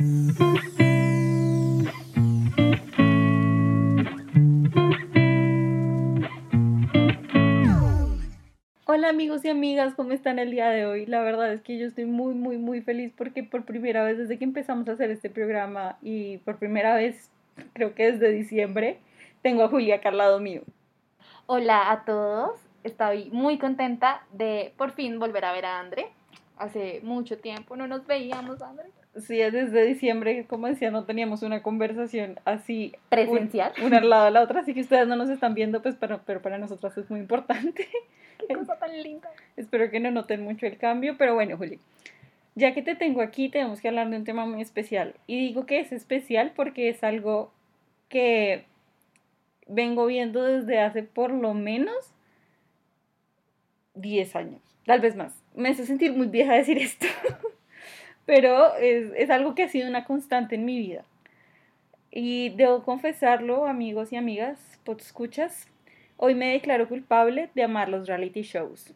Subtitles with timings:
[0.00, 0.32] Hola
[9.10, 11.04] amigos y amigas, ¿cómo están el día de hoy?
[11.04, 14.38] La verdad es que yo estoy muy, muy, muy feliz porque por primera vez desde
[14.38, 17.30] que empezamos a hacer este programa y por primera vez,
[17.74, 19.00] creo que desde diciembre,
[19.42, 20.62] tengo a Julia acá al lado mío.
[21.44, 26.06] Hola a todos, estoy muy contenta de por fin volver a ver a André.
[26.56, 28.86] Hace mucho tiempo no nos veíamos, André.
[29.16, 33.72] Sí, es desde diciembre, como decía, no teníamos una conversación así Presencial.
[33.78, 35.96] un- una al lado de la otra, así que ustedes no nos están viendo, pues
[35.98, 37.88] pero, pero para nosotras es muy importante.
[38.48, 39.28] Qué cosa tan linda.
[39.56, 41.80] Espero que no noten mucho el cambio, pero bueno, Juli,
[42.54, 45.14] ya que te tengo aquí, tenemos que hablar de un tema muy especial.
[45.26, 47.52] Y digo que es especial porque es algo
[48.08, 48.64] que
[49.66, 52.12] vengo viendo desde hace por lo menos
[53.94, 55.32] 10 años, tal vez más.
[55.54, 57.06] Me hace sentir muy vieja decir esto,
[58.30, 61.02] pero es, es algo que ha sido una constante en mi vida.
[62.12, 65.66] Y debo confesarlo, amigos y amigas, escuchas,
[66.16, 68.94] hoy me declaro culpable de amar los reality shows.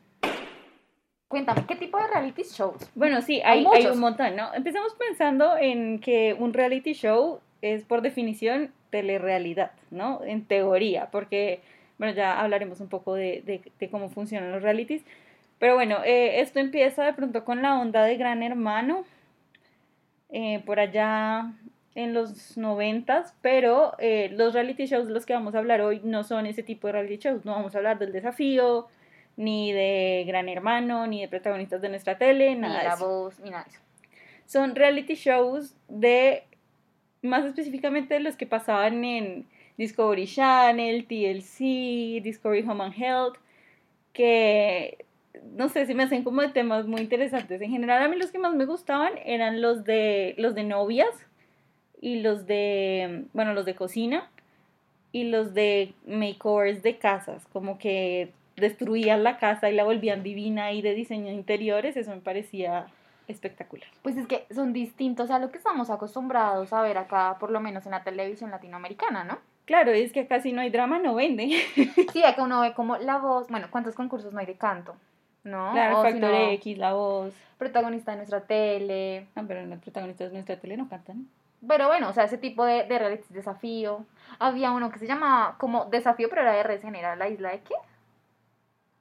[1.26, 2.88] Cuéntame, ¿qué tipo de reality shows?
[2.94, 4.54] Bueno, sí, Hay hay, hay un montón, ¿no?
[4.54, 10.22] Empezamos pensando en que un reality show es por definición telerrealidad, ¿no?
[10.24, 11.58] En teoría, porque,
[11.98, 15.02] bueno, ya hablaremos un poco de, de- de cómo funcionan los realities.
[15.58, 19.04] Pero bueno, eh, esto empieza de pronto con la onda de Gran Hermano,
[20.36, 21.52] eh, por allá
[21.94, 26.00] en los noventas, pero eh, los reality shows de los que vamos a hablar hoy
[26.02, 28.88] no son ese tipo de reality shows, no vamos a hablar del desafío,
[29.36, 33.08] ni de Gran Hermano, ni de protagonistas de nuestra tele, Ni nada de la eso.
[33.08, 33.80] voz, ni nada de eso.
[34.44, 36.42] Son reality shows de,
[37.22, 39.46] más específicamente los que pasaban en
[39.78, 43.36] Discovery Channel, TLC, Discovery Home and Health,
[44.12, 45.04] que
[45.56, 47.60] no sé, se me hacen como de temas muy interesantes.
[47.60, 51.10] En general a mí los que más me gustaban eran los de los de novias
[52.00, 54.30] y los de, bueno, los de cocina
[55.12, 60.72] y los de makeovers de casas, como que destruían la casa y la volvían divina
[60.72, 62.86] y de diseño de interiores, eso me parecía
[63.26, 63.88] espectacular.
[64.02, 67.60] Pues es que son distintos a lo que estamos acostumbrados a ver acá, por lo
[67.60, 69.38] menos en la televisión latinoamericana, ¿no?
[69.64, 71.50] Claro, es que acá si no hay drama no vende.
[72.12, 74.94] Sí, acá uno ve como la voz, bueno, ¿cuántos concursos no hay de canto?
[75.44, 75.72] ¿No?
[75.72, 77.34] Claro, O si Factor no, X, la voz.
[77.58, 79.26] protagonista de nuestra tele.
[79.34, 81.28] Ah, pero los protagonistas de nuestra tele no cantan.
[81.66, 84.04] Pero bueno, o sea, ese tipo de, de reality desafío.
[84.38, 87.60] Había uno que se llamaba como desafío, pero era de RCN, era la isla de
[87.60, 87.74] qué?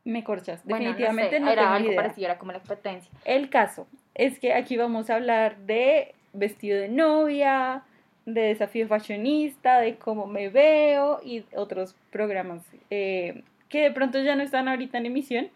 [0.05, 0.61] Me corchas.
[0.65, 2.01] Bueno, Definitivamente sé, no, era tengo algo idea.
[2.01, 3.11] parecido, era como la competencia.
[3.25, 7.83] El caso es que aquí vamos a hablar de vestido de novia,
[8.25, 14.35] de desafío fashionista, de cómo me veo y otros programas eh, que de pronto ya
[14.35, 15.47] no están ahorita en emisión,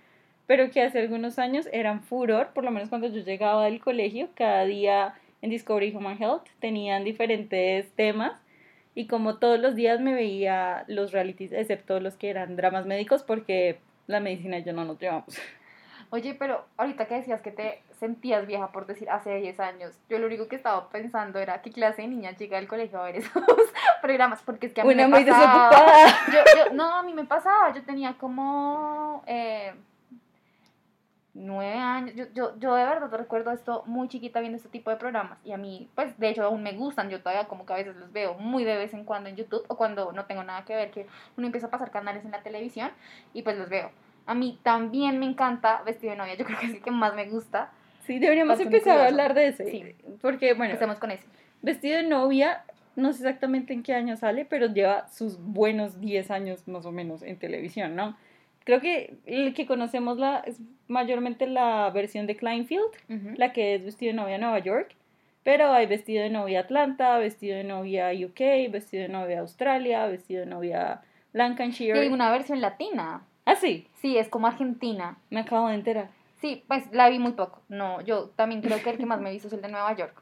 [0.47, 4.29] pero que hace algunos años eran furor, por lo menos cuando yo llegaba del colegio,
[4.35, 8.33] cada día en Discovery Home and Health tenían diferentes temas
[8.95, 13.21] y como todos los días me veía los realities, excepto los que eran dramas médicos,
[13.21, 15.37] porque la medicina yo no nos llevamos.
[16.09, 20.17] Oye, pero ahorita que decías que te sentías vieja por decir hace 10 años, yo
[20.19, 23.17] lo único que estaba pensando era qué clase de niña llega al colegio a ver
[23.17, 23.31] esos
[24.01, 26.07] programas, porque es que a mí Una me muy pasaba- desocupada.
[26.31, 29.73] Yo, yo, no, a mí me pasaba, yo tenía como eh,
[31.37, 34.97] nueve años, yo, yo, yo de verdad recuerdo esto muy chiquita viendo este tipo de
[34.97, 37.75] programas y a mí, pues de hecho aún me gustan, yo todavía como que a
[37.77, 40.65] veces los veo muy de vez en cuando en YouTube o cuando no tengo nada
[40.65, 41.05] que ver, que
[41.37, 42.89] uno empieza a pasar canales en la televisión
[43.33, 43.91] y pues los veo.
[44.25, 47.13] A mí también me encanta Vestido de Novia, yo creo que es el que más
[47.15, 47.71] me gusta.
[48.05, 49.13] Sí, deberíamos Bastante empezar a curioso.
[49.21, 49.71] hablar de ese.
[49.71, 49.95] Sí.
[50.21, 51.23] Porque, bueno, Empecemos con ese.
[51.61, 52.63] vestido de novia,
[52.95, 56.91] no sé exactamente en qué año sale, pero lleva sus buenos 10 años más o
[56.91, 58.17] menos en televisión, ¿no?
[58.67, 63.29] Creo que el que conocemos la, es mayormente la versión de Kleinfield, Ujú.
[63.37, 64.93] la que es vestido de novia Nueva York,
[65.43, 70.41] pero hay vestido de novia Atlanta, vestido de novia UK, vestido de novia Australia, vestido
[70.41, 70.99] de novia
[71.33, 71.97] Y Lancashire.
[71.97, 73.21] hay una versión latina.
[73.45, 75.17] Ah, sí, Sí, es como Argentina.
[75.29, 76.09] me acabo de enterar.
[76.41, 77.61] Sí, pues la vi muy poco.
[77.69, 80.21] No, yo también creo que el que más me visto es el de Nueva York.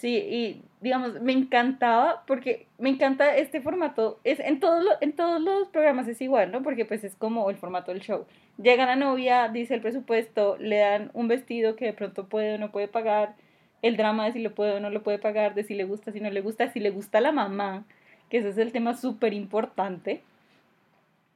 [0.00, 4.20] Sí, y digamos, me encantaba porque me encanta este formato.
[4.24, 6.62] Es, en, todos lo- en todos los programas es igual, ¿no?
[6.62, 8.24] Porque pues es como el formato del show.
[8.62, 12.58] Llega la novia, dice el presupuesto, le dan un vestido que de pronto puede o
[12.58, 13.34] no puede pagar,
[13.82, 16.12] el drama de si lo puede o no lo puede pagar, de si le gusta,
[16.12, 17.84] si no le gusta, si le gusta a la mamá,
[18.30, 20.22] que ese es el tema súper importante.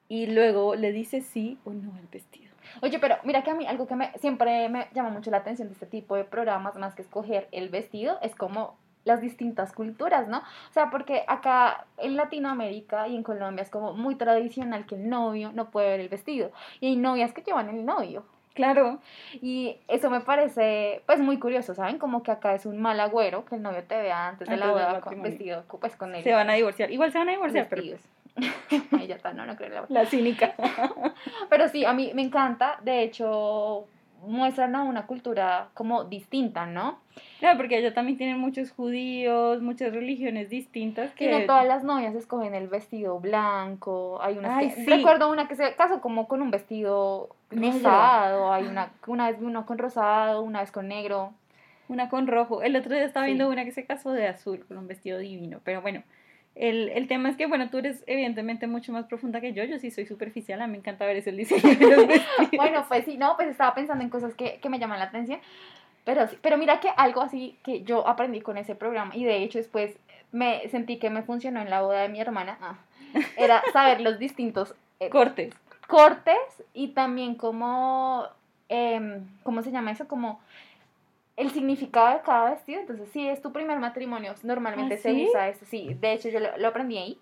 [0.08, 2.51] Y luego le dice sí o no al vestido.
[2.80, 5.69] Oye, pero mira que a mí algo que me, siempre me llama mucho la atención
[5.69, 10.28] de este tipo de programas, más que escoger el vestido, es como las distintas culturas,
[10.28, 10.38] ¿no?
[10.38, 15.08] O sea, porque acá en Latinoamérica y en Colombia es como muy tradicional que el
[15.08, 16.52] novio no puede ver el vestido.
[16.80, 18.24] Y hay novias que llevan el novio.
[18.54, 19.00] Claro.
[19.40, 21.98] Y eso me parece, pues, muy curioso, ¿saben?
[21.98, 24.70] Como que acá es un mal agüero que el novio te vea antes de la
[24.70, 26.22] boda con, vestido, pues, con él.
[26.22, 26.90] Se van a divorciar.
[26.90, 28.02] Igual se van a divorciar, pero pues,
[28.99, 30.55] Ay, ya está, no, no creo en la la cínica.
[31.50, 33.87] Pero sí, a mí me encanta, de hecho,
[34.25, 37.00] muestran a una cultura como distinta, ¿no?
[37.40, 41.31] Claro, porque allá también tienen muchos judíos, muchas religiones distintas Y que...
[41.40, 44.75] no todas las novias escogen el vestido blanco, hay unas Ay, que...
[44.76, 44.87] sí.
[44.87, 47.79] Recuerdo una que se casó como con un vestido Negro.
[47.79, 51.32] rosado, hay una, una vez uno con rosado, una vez con negro.
[51.88, 52.62] Una con rojo.
[52.62, 53.32] El otro día estaba Sí.
[53.32, 55.58] viendo una que se casó de azul con un vestido divino.
[55.64, 56.02] Pero bueno,
[56.54, 59.64] el, el tema es que, bueno, tú eres evidentemente mucho más profunda que yo.
[59.64, 60.60] Yo sí soy superficial.
[60.60, 62.50] A mí me encanta ver ese diseño de los vestidos.
[62.56, 65.40] Bueno, pues sí, no, pues estaba pensando en cosas que, que me llaman la atención.
[66.04, 69.37] Pero sí, pero mira que algo así que yo aprendí con ese programa y de
[69.37, 69.96] hecho después
[70.32, 72.75] me sentí que me funcionó en la boda de mi hermana, ah,
[73.37, 75.55] era saber los distintos eh, Cortes.
[75.87, 78.26] cortes y también como,
[78.69, 80.08] em, ¿cómo se llama eso?
[80.08, 80.40] Como
[81.37, 82.81] el significado de cada vestido.
[82.81, 85.26] Entonces, si es tu primer matrimonio, normalmente ¿Ah, se sí?
[85.29, 85.64] usa eso.
[85.67, 87.19] Sí, de hecho yo lo, lo aprendí ahí.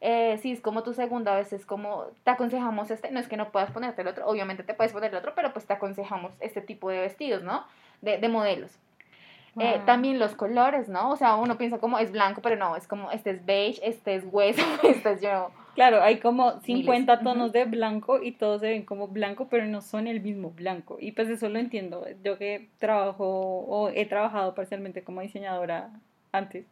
[0.00, 3.36] Eh, si es como tu segunda vez, es como te aconsejamos este, no es que
[3.36, 6.32] no puedas ponerte el otro, obviamente te puedes poner el otro, pero pues te aconsejamos
[6.38, 7.64] este tipo de vestidos, ¿no?
[8.00, 8.78] De, de modelos.
[9.60, 11.10] Eh, también los colores, ¿no?
[11.10, 14.14] O sea, uno piensa como es blanco, pero no, es como este es beige, este
[14.14, 15.50] es hueso, este es yo.
[15.78, 17.24] Claro, hay como 50 Miles.
[17.24, 20.96] tonos de blanco y todos se ven como blanco, pero no son el mismo blanco.
[21.00, 22.04] Y pues eso lo entiendo.
[22.24, 25.90] Yo que trabajo o he trabajado parcialmente como diseñadora
[26.32, 26.66] antes,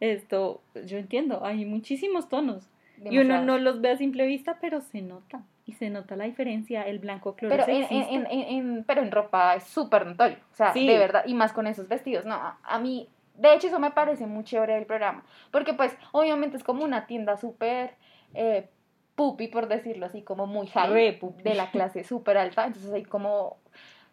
[0.00, 2.68] esto yo entiendo, hay muchísimos tonos.
[3.04, 5.42] Y uno no los ve a simple vista, pero se nota.
[5.66, 9.10] Y se nota la diferencia, el blanco Pero cloro en, en, en, en- pero en
[9.10, 10.86] ropa es súper notorio, o sea, Sí.
[10.86, 13.90] de verdad, y más con esos vestidos, no, a, a mí, de hecho eso me
[13.92, 17.94] parece muy chévere del programa, porque pues obviamente es como una tienda súper
[18.34, 18.68] eh,
[19.14, 23.56] pupi, por decirlo así, como muy high, de la clase súper alta, entonces hay como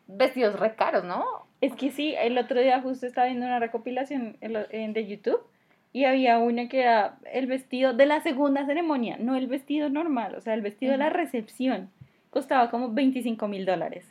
[0.07, 1.25] vestidos re caros, ¿no?
[1.61, 5.41] Es que sí, el otro día justo estaba viendo una recopilación de YouTube
[5.91, 10.35] y había una que era el vestido de la segunda ceremonia, no el vestido normal,
[10.35, 11.89] o sea, el vestido de la recepción.
[12.29, 14.05] Costaba como 25 mil dólares.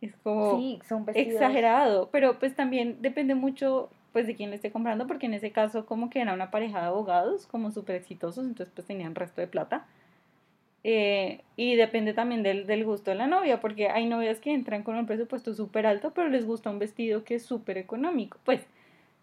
[0.00, 1.32] Es como Sí, son vestidos.
[1.34, 5.52] exagerado, pero pues también depende mucho pues de quién le esté comprando, porque en ese
[5.52, 9.40] caso como que era una pareja de abogados, como súper exitosos, entonces pues tenían resto
[9.40, 9.86] de plata.
[10.82, 14.82] Eh, y depende también del, del gusto de la novia, porque hay novias que entran
[14.82, 18.38] con un presupuesto súper alto, pero les gusta un vestido que es súper económico.
[18.44, 18.62] Pues,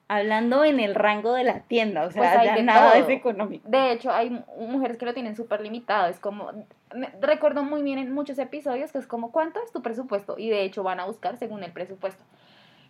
[0.08, 3.04] hablando en el rango de la tienda, o sea, Pues ya de nada todo.
[3.04, 3.68] es económico.
[3.68, 6.08] De hecho, hay mu- mujeres que lo tienen súper limitado.
[6.08, 6.52] Es como,
[6.96, 10.36] me- recuerdo muy bien en muchos episodios que es como, ¿cuánto es tu presupuesto?
[10.38, 12.24] Y de hecho van a buscar según el presupuesto.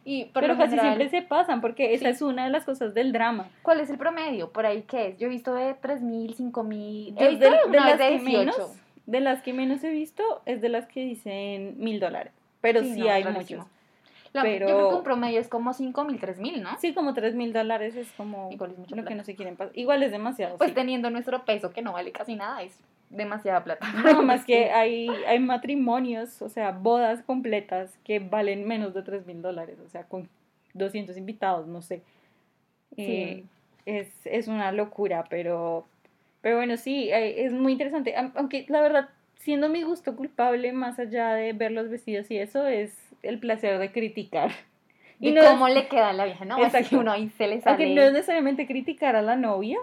[0.10, 2.12] Y por Pero casi general, siempre se pasan, porque esa Sí.
[2.12, 3.50] es una de las cosas del drama.
[3.62, 4.52] ¿cuál es el promedio?
[4.54, 5.18] Por ahí, ¿qué es?
[5.18, 7.14] Yo he visto de 3.000, 5.000.
[7.18, 8.24] Yo He visto de, las que de 18.
[8.40, 8.72] menos,
[9.06, 12.32] de las que menos he visto es de las que dicen mil dólares.
[12.62, 13.66] Pero sí, no, hay muchos.
[14.34, 16.70] La- Yo creo pero- que un promedio es como 5.000, 3.000, ¿no?
[16.80, 19.56] Sí, como tres mil dólares es como Igual es mucha lo que no se quieren
[19.58, 19.78] pasar.
[19.78, 20.58] Igual es demasiado.
[20.58, 20.74] Pues sí.
[20.76, 23.86] teniendo nuestro peso que no vale casi nada, es demasiada plata.
[24.04, 29.26] No, más que hay, hay matrimonios, o sea, bodas completas que valen menos de tres
[29.26, 30.28] mil dólares, o sea, con
[30.74, 32.02] 200 invitados, no sé.
[32.98, 33.44] Eh,
[33.86, 35.86] es, es una locura, pero,
[36.42, 38.14] pero bueno, sí, eh, es muy interesante.
[38.36, 42.66] Aunque la verdad, siendo mi gusto culpable, más allá de ver los vestidos y eso,
[42.66, 44.52] es el placer de criticar.
[45.20, 46.56] Y Y no es- cómo le queda a la vieja, ¿no?
[46.56, 47.00] Así que Exacto.
[47.00, 47.86] uno ahí se le sale.
[47.86, 49.78] Aunque no es necesariamente criticar a la novia,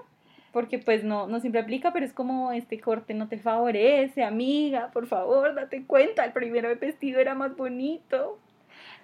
[0.54, 4.92] porque pues no, no siempre aplica, pero es como este corte no te favorece, amiga,
[4.92, 8.38] por favor, date cuenta, el primer vestido era más bonito.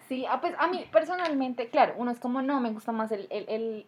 [0.08, 3.26] Sí, ah, pues a mí personalmente, claro, uno es como, no, me gusta más el,
[3.30, 3.86] el, el,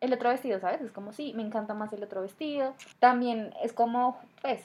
[0.00, 0.80] el otro vestido, ¿sabes?
[0.80, 2.74] Es como, sí, me encanta más el otro vestido.
[2.98, 4.60] También es como, pues,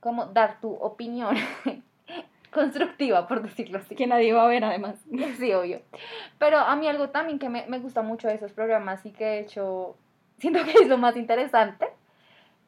[0.00, 1.36] como dar tu opinión
[2.52, 3.94] constructiva, por decirlo así.
[3.94, 4.96] Que nadie va a ver además.
[5.38, 5.82] Sí, obvio.
[6.40, 9.24] Pero a mí algo también que me, me gusta mucho de esos programas y que
[9.24, 9.96] de hecho
[10.38, 11.88] siento que es lo más interesante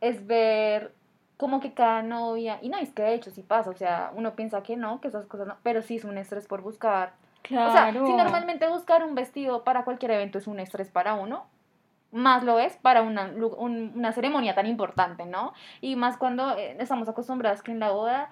[0.00, 0.92] es ver
[1.36, 4.34] como que cada novia, y no, es que de hecho sí pasa, o sea, uno
[4.34, 7.12] piensa que no, que esas cosas no, pero sí es un estrés por buscar.
[7.42, 7.70] Claro.
[7.70, 11.46] O sea, si normalmente buscar un vestido para cualquier evento es un estrés para uno,
[12.12, 15.54] más lo es para una, un- una ceremonia tan importante, ¿no?
[15.80, 18.28] Y más cuando eh, estamos acostumbrados que en la boda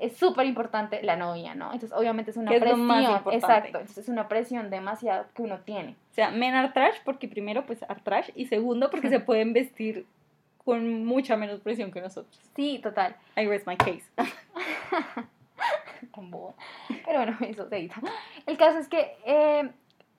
[0.00, 1.72] es súper importante la novia, ¿no?
[1.72, 2.86] Entonces, obviamente es una Que es lo presión.
[2.86, 3.36] más importante.
[3.36, 5.96] Exacto, entonces es una presión demasiado que uno tiene.
[6.12, 9.52] O sea, men are trash porque primero pues are trash y segundo porque se pueden
[9.52, 10.06] vestir
[10.64, 12.40] con mucha menos presión que nosotros.
[12.56, 13.14] Sí, total.
[13.36, 14.02] I rest my case.
[16.14, 16.54] Tan boba.
[17.04, 17.96] Pero bueno, eso se edita.
[18.46, 19.70] El caso es que, eh,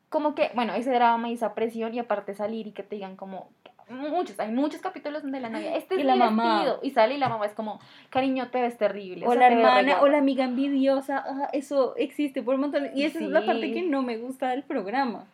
[0.09, 3.15] como que, bueno, ese drama y esa presión y aparte salir y que te digan
[3.17, 3.49] como,
[3.89, 6.77] muchos, hay muchos capítulos donde la novia, este es Y la mamá.
[6.81, 7.79] y sale y la mamá es como,
[8.09, 9.25] cariño, te ves terrible.
[9.27, 10.09] O la hermana, o guapa".
[10.09, 12.89] la amiga envidiosa, ah, eso existe por un montón.
[12.95, 15.25] Y esa es la parte que no me gusta del programa.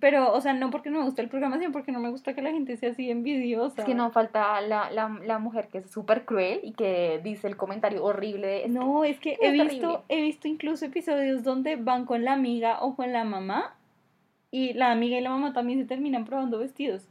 [0.00, 2.34] Pero, o sea, no porque no me gusta el programa, sino porque no me gusta
[2.34, 3.80] que la gente sea así envidiosa.
[3.80, 7.48] Es que no falta la, la, la mujer que es súper cruel y que dice
[7.48, 8.46] el comentario horrible.
[8.46, 9.98] de, "Es que No, es que he visto, terrible.
[10.08, 13.74] he visto incluso episodios donde van con la amiga o con la mamá
[14.52, 17.08] y la amiga y la mamá también se terminan probando vestidos.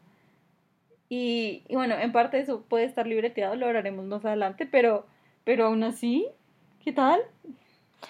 [1.10, 5.06] Y, y bueno, en parte eso puede estar libreteado, lo hablaremos más adelante, pero,
[5.44, 6.28] pero aún así,
[6.84, 7.22] ¿qué tal?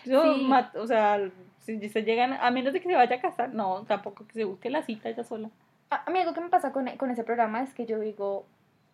[0.06, 0.50] Yo, Sí.
[0.76, 4.26] o sea, si se llegan, a menos de que se vaya a casar, no, tampoco
[4.26, 5.50] que se busque la cita ella sola.
[5.90, 8.46] A a mí algo que me pasa con, con ese programa es que yo digo,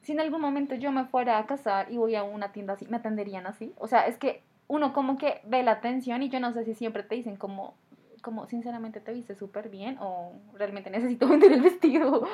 [0.01, 2.86] si en algún momento yo me fuera a casar y voy a una tienda así,
[2.88, 3.74] ¿me atenderían así?
[3.77, 6.74] O sea, es que uno como que ve la atención y yo no sé si
[6.74, 7.75] siempre te dicen como,
[8.22, 12.27] como sinceramente te viste súper bien o realmente necesito vender el vestido.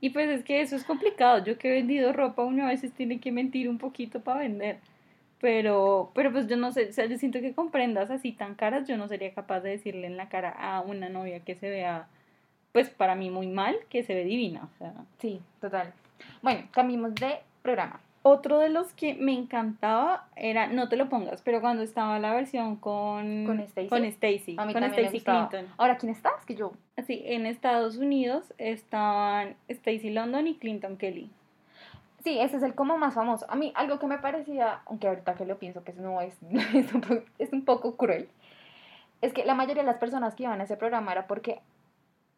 [0.00, 1.44] Y pues es que eso es complicado.
[1.44, 4.78] Yo que he vendido ropa, uno a veces tiene que mentir un poquito para vender.
[5.40, 8.54] Pero, pero pues yo no sé, o sea, yo siento que con prendas así tan
[8.54, 11.70] caras, yo no sería capaz de decirle en la cara a una novia que se
[11.70, 12.08] vea,
[12.72, 14.68] pues para mí muy mal, que se ve divina.
[14.74, 14.92] O sea.
[15.18, 15.92] Sí, total.
[16.42, 18.00] Bueno, cambiemos de programa.
[18.22, 22.34] Otro de los que me encantaba era, no te lo pongas, pero cuando estaba la
[22.34, 23.88] versión con, ¿Con Stacy?
[23.88, 25.48] con Stacy, A mí con también me Stacy gustaba.
[25.48, 25.72] Clinton.
[25.78, 26.30] Ahora, ¿quién está?
[26.38, 26.72] Es que yo...
[26.98, 31.30] Así, en Estados Unidos estaban Stacy London y Clinton Kelly.
[32.22, 33.46] Sí, ese es el como más famoso.
[33.48, 36.36] A mí algo que me parecía, aunque ahorita que lo pienso que eso no es,
[36.74, 38.28] es, un, po- es un poco cruel,
[39.22, 41.60] es que la mayoría de las personas que iban a ese programa era porque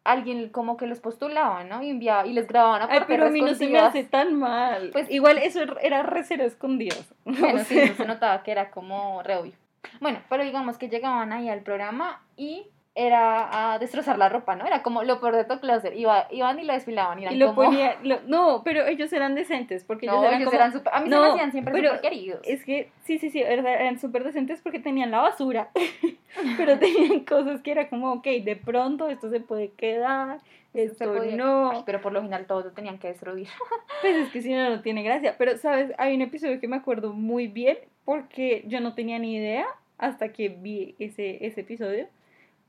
[0.03, 1.81] alguien como que los postulaba, ¿no?
[1.81, 4.35] Y enviaba y les grababan a Ay, pero a mí no se me hace tan
[4.37, 4.89] mal.
[4.91, 7.13] Pues- igual eso era re cero escondidos.
[7.25, 9.53] Bueno, O sí, sea, eso se notaba que era como re obvio.
[9.99, 14.65] Bueno, pero digamos que llegaban ahí al programa y era a destrozar la ropa, ¿no?
[14.67, 15.95] Era como lo peor de tu closet.
[15.95, 17.67] Iba, iban y lo desfilaban y eran y lo como...
[17.69, 20.93] ponía, lo- no, pero ellos eran decentes porque ellos eran ellos como, eran súper...
[20.93, 22.41] A mí se No, me hacían siempre pero queridos.
[22.43, 25.69] es que sí, sí, sí, eran súper decentes porque tenían la basura,
[26.57, 30.39] pero tenían cosas que era como, ok, de pronto esto se puede quedar,
[30.75, 33.47] Esto se podía- no, Ay, pero por lo general todos lo tenían que destruir.
[34.01, 35.35] pues es que si no, no tiene gracia.
[35.39, 35.91] Pero, ¿sabes?
[35.97, 39.65] Hay un episodio que me acuerdo muy bien porque yo no tenía ni idea
[39.97, 42.07] hasta que vi ese, ese episodio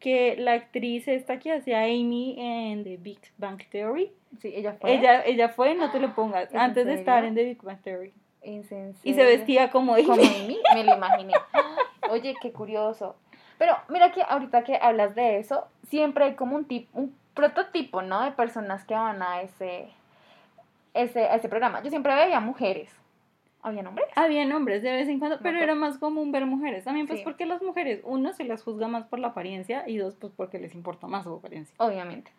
[0.04, 4.92] que la actriz esta que hacía Amy en The Big Bang Theory, Sí, ella fue.
[4.94, 7.62] ella, ella fue, no te lo pongas, ¿Es en antes de estar en The Big
[7.62, 8.12] Bang Theory.
[8.42, 10.04] ¿Es en Y se vestía como Amy.
[10.04, 11.32] como Amy, me lo imaginé.
[12.10, 13.16] Oye, qué curioso.
[13.56, 18.02] Pero mira que ahorita que hablas de eso, siempre hay como un tipo, un prototipo,
[18.02, 18.22] ¿no?
[18.22, 19.88] De personas que van a ese,
[20.92, 21.82] ese, a ese programa.
[21.82, 22.90] Yo siempre veía mujeres.
[23.64, 24.06] ¿Había nombres?
[24.14, 26.84] Había hombres de vez en cuando, pero era más común ver mujeres.
[26.84, 27.24] También pues Sí.
[27.24, 30.58] porque las mujeres, uno, se las juzga más por la apariencia y dos, pues porque
[30.58, 31.74] les importa más su apariencia.
[31.78, 32.30] Obviamente.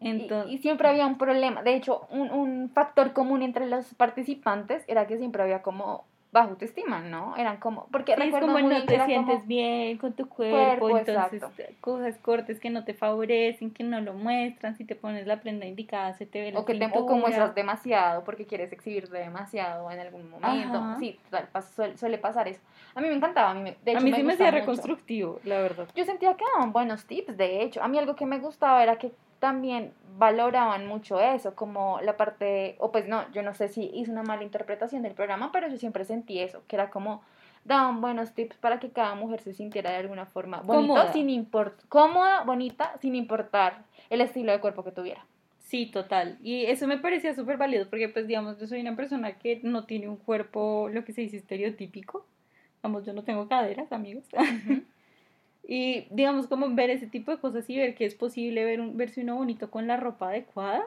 [0.00, 1.64] Y- Entonces, y, siempre había un problema.
[1.64, 6.48] De hecho, un, un factor común entre los participantes era que siempre había como baja
[6.48, 7.36] autoestima, ¿no?
[7.36, 10.28] Eran como, porque Sí, es recuerdo como muy no te sientes como, bien con tu
[10.28, 11.74] cuerpo, Cuerpo, entonces exacto.
[11.80, 15.66] cosas cortes que no te favorecen, que no lo muestran, si te pones la prenda
[15.66, 19.90] indicada se te ve la o que te, o muestras demasiado porque quieres exhibirte demasiado
[19.90, 20.78] en algún momento.
[20.78, 20.96] Ajá.
[20.98, 21.20] Sí,
[21.76, 22.60] suele, suele pasar eso.
[22.94, 25.38] A mí me encantaba, a mí, me, de A mí me sí me hacía reconstructivo,
[25.44, 25.86] la verdad.
[25.94, 27.82] Yo sentía que daban buenos tips, de hecho.
[27.82, 29.12] A mí algo que me gustaba era que
[29.42, 34.08] también valoraban mucho eso, como la parte, o pues no, yo no sé si hice
[34.12, 37.24] una mala interpretación del programa, pero yo siempre sentí eso, que era como
[37.64, 41.12] daban buenos tips para que cada mujer se sintiera de alguna forma bonita, Cómoda.
[41.12, 45.26] sin import cómoda, bonita, sin importar el estilo de cuerpo que tuviera.
[45.58, 46.38] Sí, total.
[46.40, 49.86] Y eso me parecía súper válido porque, pues, digamos, yo soy una persona que no
[49.86, 52.24] tiene un cuerpo, lo que se dice estereotípico.
[52.80, 54.24] Vamos, yo no tengo caderas, amigos.
[55.66, 58.96] Y, digamos, como ver ese tipo de cosas y ver que es posible ver un,
[58.96, 60.82] verse uno bonito con la ropa adecuada,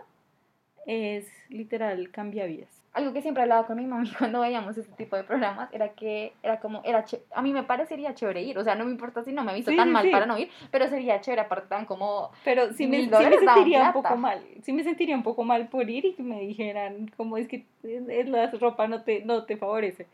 [0.86, 2.70] es literal cambia vidas.
[2.94, 6.34] Algo que siempre hablaba con mi mami cuando veíamos este tipo de programas era que
[6.44, 7.03] era como, era
[7.34, 9.55] a mí me parecería chévere ir, o sea, no me importa si no me he
[9.55, 10.12] visto Sí, tan sí, mal sí.
[10.12, 13.63] para no ir, pero sería chévere aparte tan como, Pero sí me, me dólares daban
[13.63, 14.41] sentiría un poco mal.
[14.62, 17.65] Sí me sentiría un poco mal por ir y que me dijeran, como es que
[17.84, 20.08] la ropa no te, no te favorece.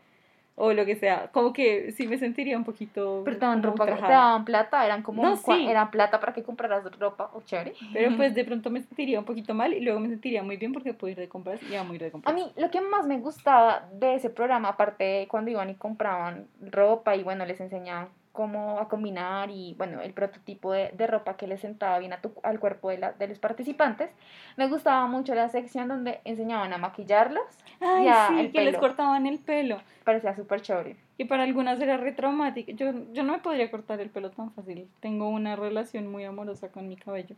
[0.64, 1.26] O lo que sea.
[1.32, 3.24] Como que sí me sentiría un poquito.
[3.24, 4.14] te como ropa, te ultrajada.
[4.14, 5.66] daban plata, eran como, No, sí.
[5.68, 7.72] eran plata para que compraras ropa, o chévere.
[7.92, 10.72] Pero pues de pronto me sentiría un poquito mal y luego me sentiría muy bien
[10.72, 13.18] porque puedo ir de compras y amo ir de A mí lo que más me
[13.18, 18.10] gustaba de ese programa, aparte de cuando iban y compraban ropa y bueno, les enseñaban
[18.32, 22.20] cómo a combinar y bueno, el prototipo de, de ropa que les sentaba bien a
[22.20, 24.10] tu- al cuerpo de, la- de los participantes,
[24.56, 27.44] me gustaba mucho la sección donde enseñaban a maquillarlos,
[27.80, 29.80] Ay, ya, sí, el que les cortaban el pelo.
[30.04, 30.96] parecía súper chévere.
[31.18, 32.72] Y para algunas era retraumático.
[32.72, 34.88] Yo, yo no me podría cortar el pelo tan fácil.
[35.00, 37.36] Tengo una relación muy amorosa con mi cabello.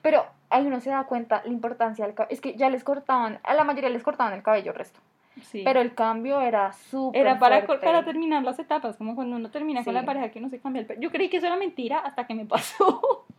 [0.00, 2.32] Pero ahí uno se da cuenta la importancia del cabello.
[2.32, 5.00] Es que ya les cortaban, a la mayoría les cortaban el cabello resto.
[5.40, 5.62] Sí.
[5.64, 7.84] Pero el cambio era súper Era para, fuerte.
[7.86, 10.00] para terminar las etapas, como cuando uno termina con Sí.
[10.00, 11.00] la pareja que no se cambia el pelo.
[11.00, 13.24] Yo creí que eso era mentira hasta que me pasó.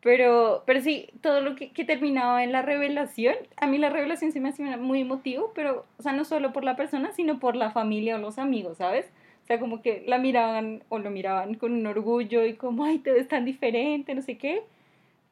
[0.00, 4.30] Pero, pero sí, todo lo que, que terminaba en la revelación, a mí la revelación
[4.30, 7.56] se me hacía muy emotivo, pero, o sea, no solo por la persona, sino por
[7.56, 9.10] la familia o los amigos, ¿sabes?
[9.42, 13.00] O sea, como que la miraban o lo miraban con un orgullo y como, ay,
[13.00, 14.62] te ves tan diferente, no sé qué.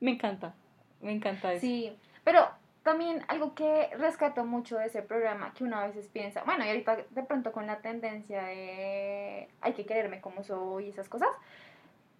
[0.01, 0.53] Me encanta,
[1.01, 1.61] me encanta eso.
[1.61, 1.93] Sí,
[2.25, 2.41] pero
[2.87, 6.69] también algo que rescato mucho de ese programa, que uno a veces piensa, bueno, y
[6.69, 11.29] ahorita de pronto con la tendencia de hay que quererme como soy y esas cosas,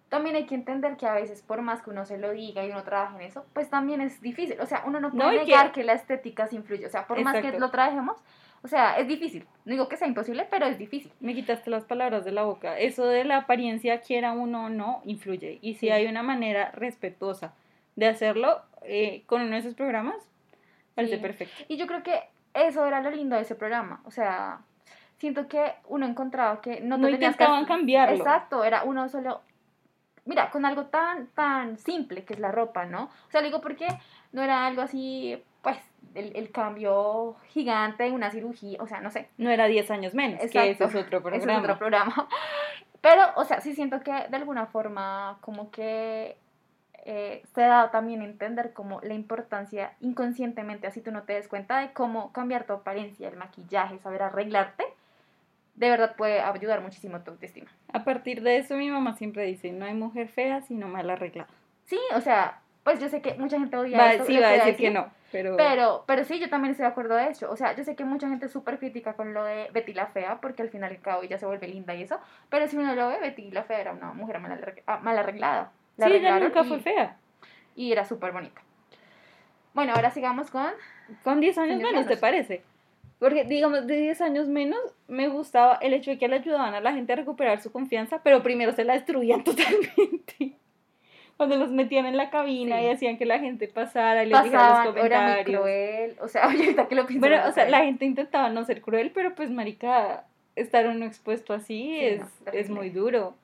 [0.09, 2.69] también hay que entender que a veces por más que uno se lo diga y
[2.71, 4.59] uno trabaje en eso, pues también es difícil.
[4.61, 5.83] O sea, uno no No, puede que- negar que...
[5.83, 6.85] la estética se influye.
[6.85, 7.59] O sea, por más que Exacto.
[7.59, 8.17] lo trabajemos,
[8.63, 9.45] o sea, es difícil.
[9.65, 11.11] No digo que sea imposible, pero es difícil.
[11.19, 12.77] Me quitaste las palabras de la boca.
[12.79, 15.59] Eso de la apariencia, quiera uno o no, influye.
[15.61, 15.89] Y si Sí.
[15.91, 17.53] hay una manera respetuosa
[17.95, 20.15] de hacerlo eh, con uno de esos programas,
[20.97, 21.63] parece perfecto.
[21.69, 22.19] Y yo creo que
[22.53, 24.01] eso era lo lindo de ese programa.
[24.05, 24.59] O sea,
[25.17, 28.15] siento que uno encontraba que no, No que intentaban hacer- cambiarlo.
[28.15, 29.41] Exacto, era uno solo.
[30.25, 33.03] Mira, con algo tan, tan simple que es la ropa, ¿no?
[33.05, 33.87] O sea, digo porque
[34.33, 35.77] no era algo así, pues,
[36.15, 39.29] el, el cambio gigante de una cirugía, o sea, no sé.
[39.37, 41.37] No era 10 años menos, que ese es otro programa.
[41.43, 42.27] Ese es otro programa.
[43.01, 46.35] Pero, o sea, sí siento que de alguna forma como que
[47.09, 51.47] eh, se da también a entender como la importancia inconscientemente, así tú no te des
[51.47, 54.83] cuenta de cómo cambiar tu apariencia, el maquillaje, saber arreglarte,
[55.75, 57.71] de verdad puede ayudar muchísimo a tu autoestima.
[57.93, 61.47] A partir de eso, mi mamá siempre dice: no hay mujer fea sino mal arreglada.
[61.85, 64.51] Sí, o sea, pues yo sé que mucha gente odia Va, esto, sí, va a
[64.51, 67.49] decir que no, pero, Pero, pero sí, yo también estoy de acuerdo de eso.
[67.49, 70.07] O sea, yo sé que mucha gente es súper crítica con lo de Betty la
[70.07, 72.19] Fea, porque al final y al cabo ella se vuelve linda y eso.
[72.49, 75.71] Pero si uno lo ve, Betty la Fea era una mujer mal, ah, mal arreglada.
[75.97, 77.17] La sí, ella arreglaron nunca y, fue fea.
[77.75, 78.61] y era súper bonita.
[79.73, 80.65] Bueno, ahora sigamos con...
[81.23, 82.63] Con 10 años Años menos, ¿te parece?
[83.19, 86.81] Porque, digamos, de 10 años menos, me gustaba el hecho de que le ayudaban a
[86.81, 90.53] la gente a recuperar su confianza, pero primero se la destruían totalmente.
[91.37, 92.85] Cuando los metían en la cabina Sí.
[92.85, 95.61] y hacían que la gente pasara y les dijera los Pasaban, era muy comentarios.
[95.61, 96.15] cruel.
[96.21, 97.27] O sea, ahorita que lo pienso.
[97.27, 101.53] Bueno, o sea, la gente intentaba no ser cruel, pero pues, marica, estar uno expuesto
[101.53, 103.35] así Sí, es, no, es muy duro.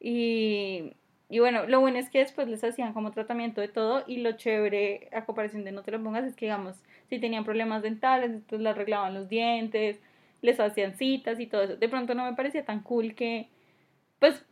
[0.00, 0.94] Y,
[1.28, 4.32] y bueno, lo bueno es que después les hacían como tratamiento de todo y lo
[4.32, 6.76] chévere, a comparación de no te lo pongas, es que, digamos,
[7.08, 9.98] si tenían problemas dentales, entonces le arreglaban los dientes,
[10.42, 11.76] les hacían citas y todo eso.
[11.76, 13.48] De pronto no me parecía tan cool que,
[14.20, 14.44] pues,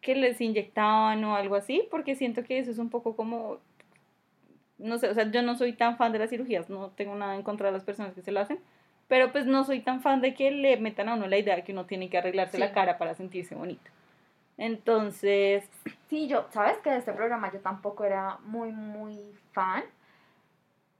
[0.00, 3.58] que les inyectaban o algo así, porque siento que eso es un poco como
[4.78, 7.34] no sé, o sea, yo no soy tan fan de las cirugías, no tengo nada
[7.34, 8.58] en contra de las personas que se lo hacen,
[9.08, 11.64] pero pues no soy tan fan de que le metan a uno la idea de
[11.64, 12.60] que uno tiene que arreglarse Sí.
[12.60, 13.90] la cara para sentirse bonito.
[14.60, 15.64] Entonces,
[16.10, 19.84] Sí, yo, ¿sabes que de este programa yo tampoco era muy, muy fan?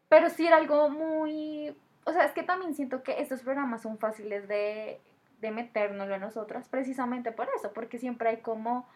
[0.08, 1.76] Pero sí era algo muy...
[2.04, 5.00] O sea, es que también siento que estos programas son fáciles de,
[5.40, 8.88] de metérnoslo a nosotras, precisamente por eso, porque siempre hay como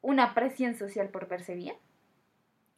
[0.00, 1.76] una presión social por verse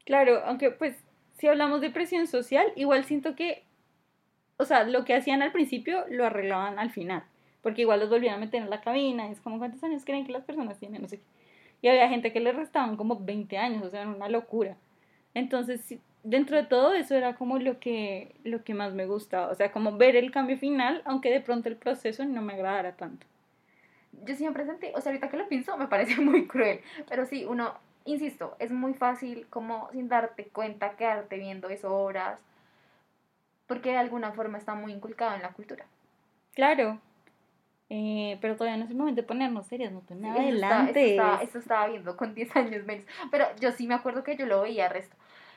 [0.04, 0.96] claro, aunque pues
[1.38, 3.64] si hablamos de presión social, igual siento que,
[4.56, 7.22] o sea, lo que hacían al principio lo arreglaban al final,
[7.62, 10.32] porque igual los volvían a meter en la cabina, es como cuántos años creen que
[10.32, 11.24] las personas tienen, no sé qué.
[11.82, 14.76] Y había gente que le restaban como 20 años, o sea, era una locura.
[15.34, 19.54] Entonces, dentro de todo eso era como lo que, lo que más me gustaba, o
[19.54, 23.26] sea, como ver el cambio final, aunque de pronto el proceso no me agradara tanto.
[24.24, 27.44] Yo siempre sentí, o sea, ahorita que lo pienso me parece muy cruel, pero sí,
[27.44, 32.40] uno, insisto, es muy fácil como sin darte cuenta quedarte viendo eso horas,
[33.66, 35.86] porque de alguna forma está muy inculcado en la cultura.
[36.54, 36.98] Claro,
[37.92, 41.00] eh, pero todavía no es el momento de ponernos serias, no te Sí, me eso,
[41.00, 44.46] estaba, eso estaba viendo con 10 años menos, pero yo sí me acuerdo que yo
[44.46, 45.16] lo veía resto.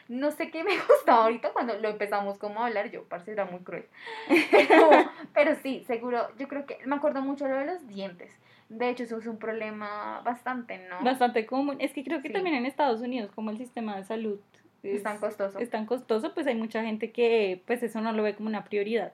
[0.09, 3.45] No sé qué me gustaba ahorita cuando lo empezamos como a hablar, yo, parce, era
[3.45, 3.85] muy cruel.
[4.51, 4.89] Pero,
[5.33, 8.31] pero sí, seguro, yo creo que me acuerdo mucho lo de los dientes.
[8.69, 11.03] De hecho, eso es un problema bastante, ¿no?
[11.03, 11.75] Bastante común.
[11.79, 12.33] Es que creo que Sí.
[12.33, 14.39] también en Estados Unidos, como el sistema de salud
[14.81, 15.59] Es tan costoso.
[15.59, 18.63] es tan costoso, pues hay mucha gente que pues eso no lo ve como una
[18.63, 19.13] prioridad.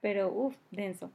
[0.00, 1.10] Pero, uff, denso.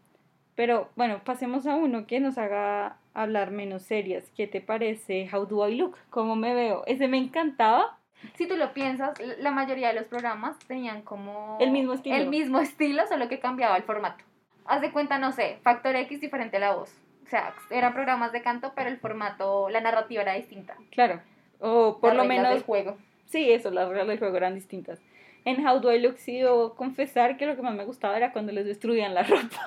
[0.60, 4.30] Pero bueno, pasemos a uno que nos haga hablar menos serias.
[4.36, 5.30] ¿Qué te parece?
[5.32, 5.95] How do I look?
[6.10, 6.84] ¿Cómo me veo?
[6.86, 7.98] Ese me encantaba.
[8.36, 11.56] Si tú lo piensas, la mayoría de los programas tenían como...
[11.62, 12.13] El mismo estilo.
[12.13, 14.26] El mismo estilo, solo que cambiaba el formato.
[14.65, 16.93] Haz de cuenta, no sé, Factor X diferente a la voz.
[17.26, 20.76] O sea, eran programas de canto, pero el formato, la narrativa era distinta.
[20.91, 21.22] Claro.
[21.62, 22.98] O por Las lo menos del juego.
[23.30, 25.00] Sí, eso, las reglas del juego eran distintas.
[25.46, 28.34] En How Do I Look sí debo confesar que lo que más me gustaba era
[28.34, 29.63] cuando les destruían la ropa.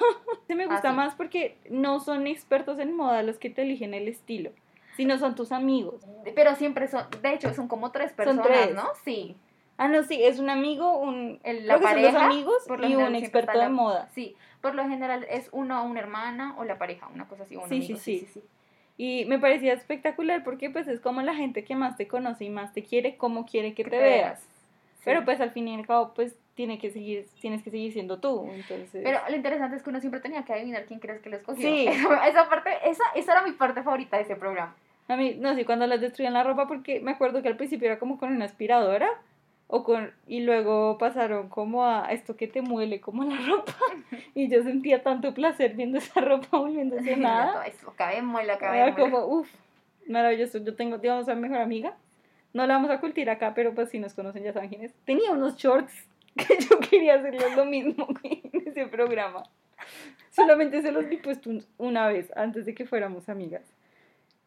[0.47, 0.97] Se me gusta Ah, sí.
[0.97, 4.51] más porque no son expertos en moda los que te eligen el estilo.
[4.97, 6.03] Si no son tus amigos.
[6.35, 8.75] Pero siempre son, de hecho, son como tres Son personas, tres.
[8.75, 8.89] ¿no?
[9.05, 9.37] Sí.
[9.79, 12.85] Ah, no, sí, es un amigo, un la creo que son dos pareja, amigos por
[12.85, 14.09] y un experto está de la- moda.
[14.13, 17.61] Sí, por lo general es uno, una hermana o la pareja, una cosa así, o
[17.63, 18.43] un Sí, amigo, sí, sí.
[19.05, 22.51] Y me parecía espectacular porque pues es como la gente que más te conoce y
[22.51, 24.39] más te quiere, como quiere que, te, veas.
[24.39, 25.03] Sí.
[25.07, 28.21] Pero pues al fin y al cabo pues tiene que seguir, tienes que seguir siendo
[28.21, 28.49] tú.
[28.53, 31.37] Entonces, Pero lo interesante es que uno siempre tenía que adivinar quién crees que lo
[31.39, 31.69] escogió.
[31.69, 31.85] Sí.
[31.89, 34.77] Esa, esa parte, esa, esa era mi parte favorita de ese programa.
[35.09, 37.89] a mí, no sé, cuando las destruían la ropa porque me acuerdo que al principio
[37.89, 39.11] era como con una aspiradora
[39.75, 43.75] o con y luego pasaron como a esto que te muele como la ropa
[44.35, 47.53] y yo sentía tanto placer viendo esa ropa volviéndose nada.
[48.51, 48.99] Era acabemos.
[48.99, 49.51] como, uff,
[50.07, 50.59] maravilloso.
[50.59, 51.95] Yo tengo, digamos, a mi mejor amiga.
[52.53, 54.93] No la vamos a cultir acá, pero pues si nos conocen ya saben quién es.
[55.07, 55.95] Tenía unos shorts
[56.37, 59.45] que yo quería hacerles lo mismo en ese programa.
[60.31, 63.63] Solamente se los vi puesto un- una vez antes de que fuéramos amigas.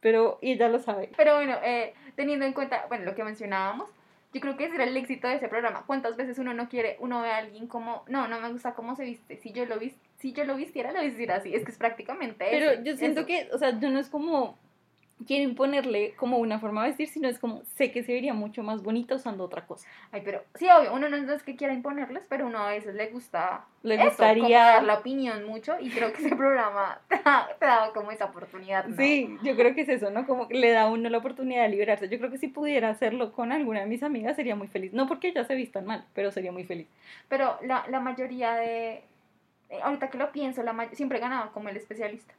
[0.02, 1.10] Pero ella lo sabe.
[1.18, 3.90] Pero bueno, eh, teniendo en cuenta, bueno, lo que mencionábamos,
[4.36, 5.86] yo creo que ese era el éxito de ese programa.
[5.88, 8.94] ¿Cuántas veces uno no quiere, uno ve a alguien como, no, no me gusta cómo
[8.98, 9.80] se viste, si yo lo
[10.18, 13.28] si yo lo vistiera, lo vistiera así, es que es prácticamente Pero yo siento eso.
[13.28, 14.58] que, o sea, yo no es como
[15.26, 18.64] quiero imponerle como una forma de vestir, sino es como sé que se vería mucho
[18.64, 19.88] más bonita usando otra cosa.
[20.12, 23.08] Ay, pero sí, obvio, uno no es que quiera imponerles, pero uno a veces le
[23.08, 27.16] gusta Le eso, gustaría como dar la opinión mucho y creo que ese programa te,
[27.24, 28.96] da- te como esa oportunidad, ¿no?
[28.98, 30.28] Sí, yo creo que es eso, ¿no?
[30.28, 32.10] Como que le da a uno la oportunidad de liberarse.
[32.10, 34.94] Yo creo que si pudiera hacerlo con alguna de mis amigas sería muy feliz.
[34.94, 36.88] No porque ellas se vistan mal, pero sería muy feliz.
[37.30, 39.04] Pero la, la mayoría de,
[39.70, 42.34] eh, ahorita que lo pienso, la siempre ganaba como el especialista.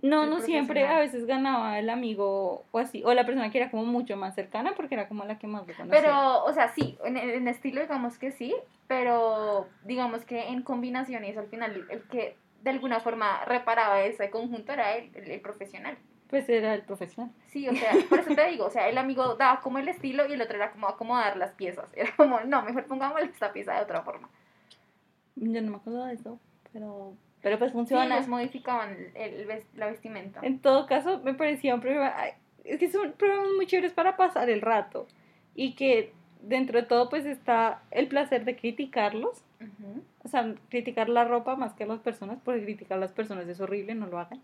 [0.00, 3.58] No, El no siempre, a veces ganaba el amigo o así, o la persona que
[3.58, 6.00] era como mucho más cercana porque era como la que más lo conocía.
[6.00, 8.54] Pero, o sea, sí, en, en estilo digamos que sí,
[8.86, 14.30] pero digamos que en combinaciones al final el, el que de alguna forma reparaba ese
[14.30, 15.98] conjunto era él, el, el profesional.
[16.28, 17.32] Pues era el profesional.
[17.46, 20.26] Sí, o sea, por eso te digo, o sea, el amigo daba como el estilo
[20.26, 21.86] y el otro era como acomodar las piezas.
[21.94, 24.28] Era como, no, mejor pongámosle esta pieza de otra forma.
[25.36, 26.38] Yo no me acuerdo de eso,
[26.72, 28.16] pero, pero pues Sí, funciona.
[28.16, 29.46] ellos modificaban el,
[29.76, 30.40] la vestimenta.
[30.42, 32.14] En todo caso, me parecía un programa.
[32.64, 35.06] Es que son programas muy chéveres para pasar el rato.
[35.54, 39.42] Y que dentro de todo, pues está el placer de criticarlos.
[40.24, 43.48] O sea, criticar la ropa más que a las personas, porque criticar a las personas
[43.48, 44.40] es horrible, no lo hagan.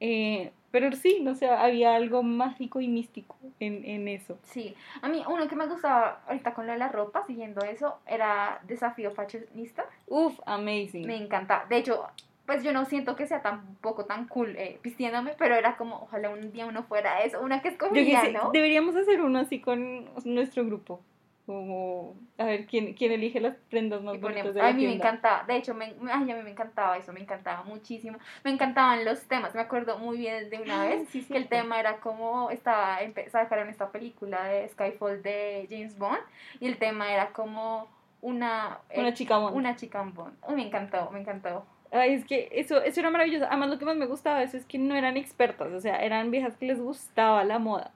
[0.00, 4.38] Eh, pero sí, no sé, había algo mágico y místico en, en eso.
[4.42, 7.98] Sí, a mí uno que me gustaba ahorita con lo de la ropa, siguiendo eso,
[8.06, 9.86] era Desafío Fashionista.
[10.06, 11.06] Uf, amazing.
[11.06, 11.64] Me encanta.
[11.70, 12.06] De hecho,
[12.44, 16.30] pues yo no siento que sea tampoco tan cool eh, vistiéndome, pero era como, ojalá
[16.30, 18.50] un día uno fuera eso, una que Yo que escogía, sé, ¿no?
[18.52, 21.00] deberíamos hacer uno así con nuestro grupo.
[21.48, 24.92] Como, a ver, ¿quién, quién elige las prendas más bonitas de la a mí me
[24.92, 28.18] encantaba, de hecho, me, ay, a mí me encantaba eso, me encantaba muchísimo.
[28.44, 31.80] Me encantaban los temas, me acuerdo muy bien de una vez Sí, que el tema
[31.80, 32.98] era como estaba
[33.32, 36.20] sacaron esta película de Skyfall de James Bond
[36.60, 37.88] y el tema era como
[38.20, 39.56] una eh, Una chica Bond.
[39.56, 40.36] una chica Bond.
[40.54, 41.64] Me encantó, me encantó.
[41.90, 43.46] Ay, es que eso, eso era maravilloso.
[43.46, 45.96] Además, lo que más me gustaba de eso es que no eran expertas, o sea,
[46.04, 47.92] eran viejas que les gustaba la moda.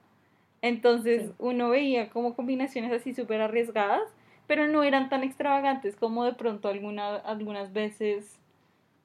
[0.63, 1.33] Entonces, Sí.
[1.39, 4.01] uno veía como combinaciones así súper arriesgadas,
[4.47, 8.39] pero no eran tan extravagantes como de pronto alguna, algunas veces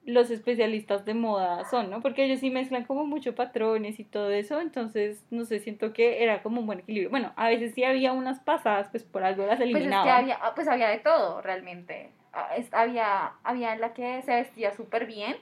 [0.05, 2.01] los especialistas de moda son, ¿no?
[2.01, 6.23] Porque ellos sí mezclan como mucho patrones y todo eso, entonces, no sé, siento que
[6.23, 7.09] era como un buen equilibrio.
[7.09, 10.05] Bueno, a veces sí había unas pasadas, pues por algo las Pues es eliminaban.
[10.05, 12.09] que había, ah, pues había de todo realmente.
[12.31, 15.35] Ah, había, había la que se vestía súper bien,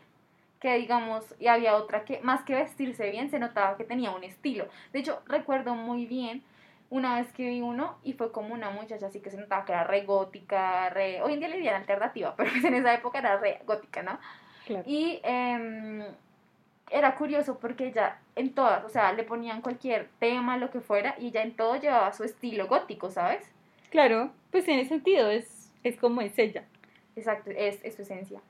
[0.60, 4.24] que digamos, y había otra que más que vestirse bien se notaba que tenía un
[4.24, 4.68] estilo.
[4.92, 6.44] De hecho, recuerdo muy bien
[6.90, 9.74] una vez que vi uno y fue como una muchacha así que se notaba que
[9.74, 11.22] era re gótica, re...
[11.22, 14.20] Hoy en día le dirían alternativa, pero pues en esa época era re gótica, ¿no?
[14.66, 14.84] Claro.
[14.86, 16.04] Y em,
[16.90, 21.16] era curioso porque ella en todas, o sea, le ponían cualquier tema, lo que fuera,
[21.20, 23.52] y ella en todo llevaba su estilo gótico, ¿sabes?
[23.90, 26.64] Claro, pues tiene sentido, es, es como es ella.
[27.16, 28.42] Exacto, es, es su esencia.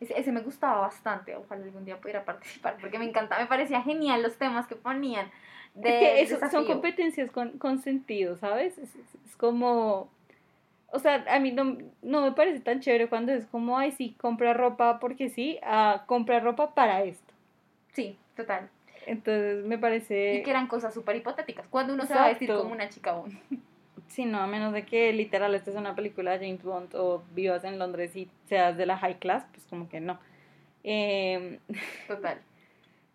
[0.00, 3.82] Ese, ese me gustaba bastante, ojalá algún día pudiera participar, porque me encantaba, me parecía
[3.82, 5.30] genial los temas que ponían.
[5.74, 8.76] De, es que son competencias con, con sentido, ¿sabes?
[8.78, 10.08] Es, es- es como,
[10.88, 14.14] o sea, a mí no, no me parece tan chévere cuando es como, ay, sí,
[14.20, 17.32] compra ropa porque sí, a compra ropa para esto.
[17.92, 18.68] Sí, total.
[19.06, 21.66] Entonces me parece, Y que eran cosas súper hipotéticas.
[21.68, 23.34] Cuando uno se va a vestir como una chica Bond.
[24.08, 27.22] Sí, no, a menos de que literal esta es una película de James Bond o
[27.34, 30.18] vivas en Londres y seas de la high class, pues como que no.
[30.84, 31.58] Em,
[32.08, 32.40] Total.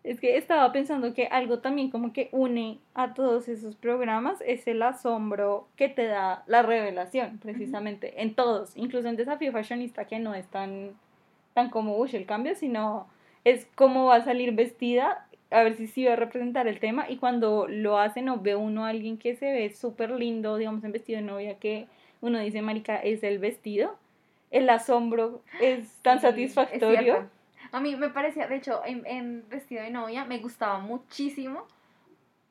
[0.04, 4.66] Es que estaba pensando que algo también como que une a todos esos programas es
[4.66, 10.18] el asombro que te da la revelación, precisamente, en todos, incluso en Desafío Fashionista, que
[10.18, 10.90] no es tan,
[11.54, 13.06] tan como, uy, el cambio, sino
[13.44, 17.08] es cómo va a salir vestida a ver si sí va a representar el tema
[17.08, 20.82] y cuando lo hacen o ve uno a alguien que se ve súper lindo, digamos
[20.84, 21.86] en vestido de novia, que
[22.20, 23.96] uno dice, marica, es el vestido,
[24.50, 27.28] el asombro es tan Sí, satisfactorio.
[27.72, 31.66] A mí me parecía, de hecho, en, en vestido de novia me gustaba muchísimo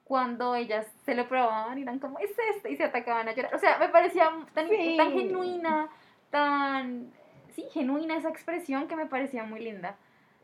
[0.03, 3.53] cuando ellas se lo probaban y eran como, es este, y se atacaban a llorar.
[3.55, 4.95] O sea, me parecía tan, Sí.
[4.97, 5.89] tan genuina,
[6.29, 7.11] tan,
[7.55, 9.95] sí, genuina esa expresión que me parecía muy linda.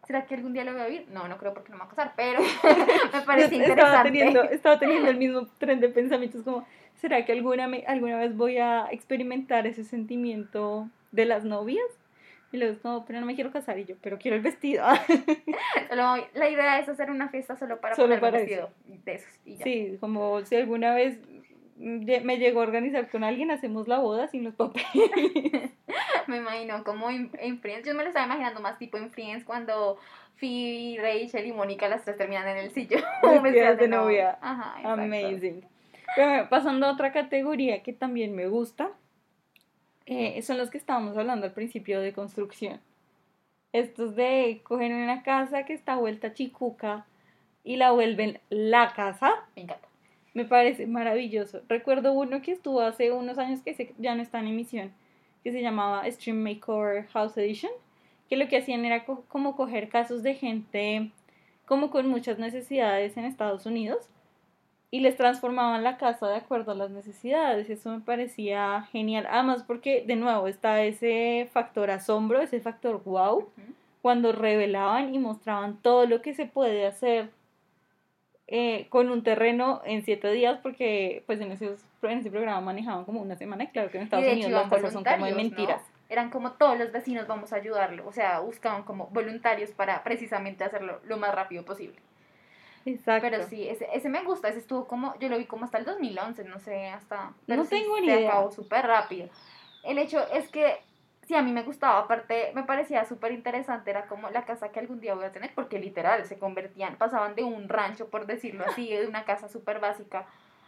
[0.08, 1.06] ¿Será que algún día lo voy a vivir?
[1.12, 2.40] No, no creo porque no me va a casar, pero
[3.28, 4.10] me estaba interesante.
[4.10, 6.66] teniendo, estaba teniendo el mismo tren de pensamientos como,
[6.96, 11.84] ¿será que alguna, me- alguna vez voy a experimentar ese sentimiento de las novias?
[12.54, 14.86] Y luego como, pero no me quiero casar y yo, pero quiero el vestido.
[15.90, 19.14] Solo- la idea es hacer una fiesta solo para Solo poner para un vestido de
[19.16, 19.64] esos y ya.
[19.66, 21.20] sí, como si alguna vez
[21.76, 24.86] mm, me llegó a organizar con alguien, hacemos la boda sin los papeles.
[26.28, 27.88] Me imagino como en, en Friends.
[27.88, 29.98] Yo me lo estaba imaginando más tipo en Friends cuando
[30.38, 33.02] Phoebe, Rachel y Mónica las tres terminan en el sillón.
[33.44, 34.38] Vestidas de novia.
[34.42, 35.02] Ajá, exacto.
[35.02, 35.66] Amazing.
[36.16, 38.90] Pero pasando a otra categoría que también me gusta,
[40.06, 42.80] eh, son los que estábamos hablando al principio de construcción.
[43.74, 47.06] Estos de coger una casa que está vuelta chicuca
[47.64, 49.88] y la vuelven la casa, Me encanta.
[50.34, 51.62] me parece maravilloso.
[51.68, 54.94] Recuerdo uno que estuvo hace unos años que ya no está en emisión,
[55.48, 57.72] que se llamaba Stream Makeover House Edition,
[58.30, 61.10] que lo que hacían era co- como coger casos de gente
[61.66, 64.10] como con muchas necesidades en Estados Unidos
[64.92, 67.70] y les transformaban la casa de acuerdo a las necesidades.
[67.70, 69.26] Eso me parecía genial.
[69.30, 73.48] Además porque, de nuevo, está ese factor asombro, ese factor wow,
[74.02, 77.30] cuando revelaban y mostraban todo lo que se puede hacer
[78.48, 83.06] eh, con un terreno en siete días, porque pues en, esos, en ese programa manejaban
[83.06, 85.26] como una semana y claro que en Estados de Unidos hecho las casas son como
[85.26, 85.58] de voluntarios, ¿no?
[85.58, 85.82] mentiras.
[86.10, 88.08] Eran como todos los vecinos vamos a ayudarlo.
[88.08, 92.00] O sea, buscaban como voluntarios para precisamente hacerlo lo más rápido posible.
[92.86, 93.28] Exacto.
[93.30, 94.48] Pero sí, ese, ese me gusta.
[94.48, 97.26] Ese estuvo como, yo lo vi como hasta el 2011, no sé, hasta...
[97.26, 98.30] No pero sí tengo ni se idea.
[98.30, 99.28] acabó súper rápido.
[99.84, 100.78] El hecho es que,
[101.24, 104.80] sí, a mí me gustaba, aparte me parecía súper interesante, era como la casa que
[104.80, 108.66] algún día voy a tener, porque literal, se convertían, pasaban de un rancho, por decirlo
[108.66, 110.26] así, de una casa súper básica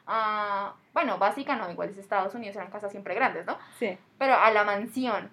[0.10, 3.58] a, bueno, básica no, igual es Estados Unidos, eran casas siempre grandes, ¿no?
[3.78, 3.98] Sí.
[4.18, 5.30] Pero a la mansión,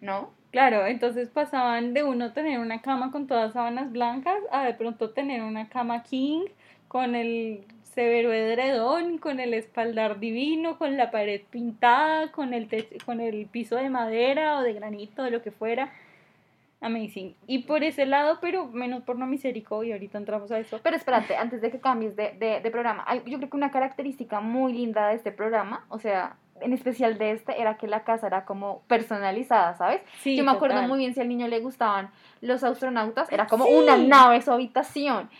[0.00, 0.30] ¿no?
[0.50, 5.10] Claro, entonces pasaban de uno tener una cama con todas sábanas blancas a de pronto
[5.10, 6.46] tener una cama king
[6.88, 12.68] con el severo edredón, con el espaldar divino, con la pared pintada, con el
[13.04, 15.92] con el piso de madera o de granito, de lo que fuera.
[16.84, 17.34] Amazing.
[17.46, 20.80] Y por ese lado, pero menos por no misericordia, y ahorita entramos a eso.
[20.82, 23.70] Pero espérate, antes de que cambies de, de, de programa, hay- yo creo que una
[23.70, 28.04] característica muy linda de este programa, o sea, en especial de este, era que la
[28.04, 30.00] casa era como personalizada, ¿sabes?
[30.20, 30.88] Sí, yo me acuerdo total.
[30.88, 33.72] muy bien si al niño le gustaban los astronautas, era como Sí.
[33.74, 35.30] una nave su habitación.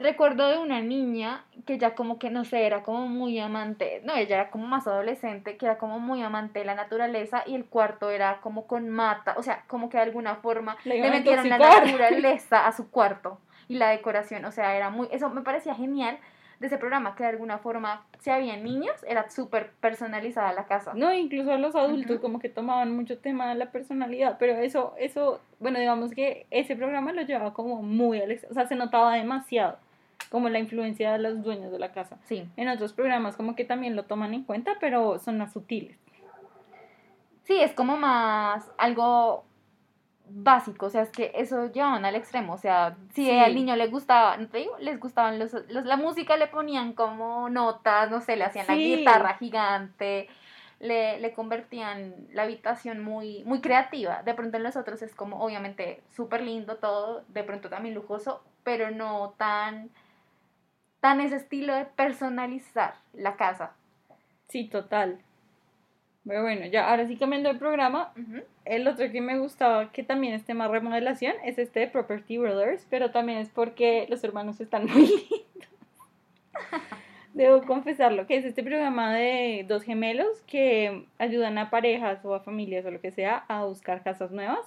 [0.00, 4.14] Recuerdo de una niña que ya como que, no sé, era como muy amante, no,
[4.14, 7.66] ella era como más adolescente, que era como muy amante de la naturaleza y el
[7.66, 11.48] cuarto era como con mata, o sea, como que de alguna forma le a metieron
[11.48, 15.74] la naturaleza a su cuarto y la decoración, o sea, era muy, eso me parecía
[15.74, 16.18] genial
[16.60, 20.92] de ese programa, que de alguna forma, si había niños, era súper personalizada la casa.
[20.94, 24.94] No, incluso a los adultos como que tomaban mucho tema de la personalidad, pero eso,
[24.98, 29.78] eso, bueno, digamos que ese programa lo llevaba como muy o sea, se notaba demasiado
[30.30, 32.18] como la influencia de los dueños de la casa.
[32.24, 35.96] Sí, En otros programas como que también lo toman en cuenta, pero son más sutiles.
[37.44, 39.45] sí, es como más algo
[40.28, 43.38] básico, o sea, es que eso llevaban al extremo, o sea, si Sí.
[43.38, 46.92] al niño le gustaba, no te digo, les gustaban los, los- la música, le ponían
[46.94, 50.28] como notas, no sé, le hacían la guitarra gigante,
[50.80, 55.40] le, le convertían la habitación muy, muy creativa, de pronto en los otros es como,
[55.42, 59.90] obviamente, súper lindo todo, de pronto también lujoso, pero no tan,
[61.00, 63.72] tan ese estilo de personalizar la casa.
[64.48, 65.18] Sí, total.
[66.26, 68.12] Pero bueno, ya ahora sí cambiando el programa.
[68.66, 72.86] El otro que me gustaba, que también es tema remodelación, es este de Property Brothers,
[72.90, 75.68] pero también es porque los hermanos están muy lindos.
[77.32, 82.40] Debo confesarlo, que es este programa de dos gemelos que ayudan a parejas o a
[82.40, 84.60] familias o lo que sea a buscar casas nuevas.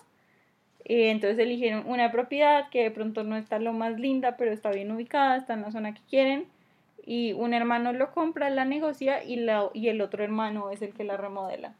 [0.85, 4.71] Y entonces eligieron una propiedad que de pronto no está lo más linda, pero está
[4.71, 6.45] bien ubicada, está en la zona que quieren.
[7.05, 10.93] Y un hermano lo compra, la negocia y, la, y el otro hermano es el
[10.93, 11.73] que la remodela.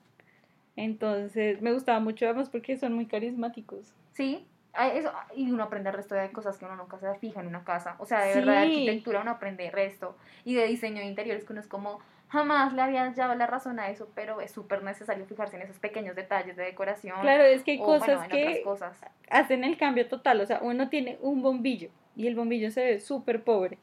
[0.80, 3.94] Entonces me gustaba mucho además porque son muy carismáticos.
[4.14, 4.48] Sí,
[4.94, 7.66] eso, y uno aprende el resto de cosas que uno nunca se fija en una
[7.66, 7.96] casa.
[8.00, 10.16] O sea, de verdad, de arquitectura uno aprende el resto.
[10.46, 13.78] Y de diseño de interiores que uno es como, jamás le había dado la razón
[13.78, 17.20] a eso, pero es súper necesario fijarse en esos pequeños detalles de decoración.
[17.20, 18.98] Claro, es que hay o, cosas bueno, que cosas.
[19.30, 20.40] hacen el cambio total.
[20.40, 23.78] O sea, uno tiene un bombillo y el bombillo se ve súper pobre.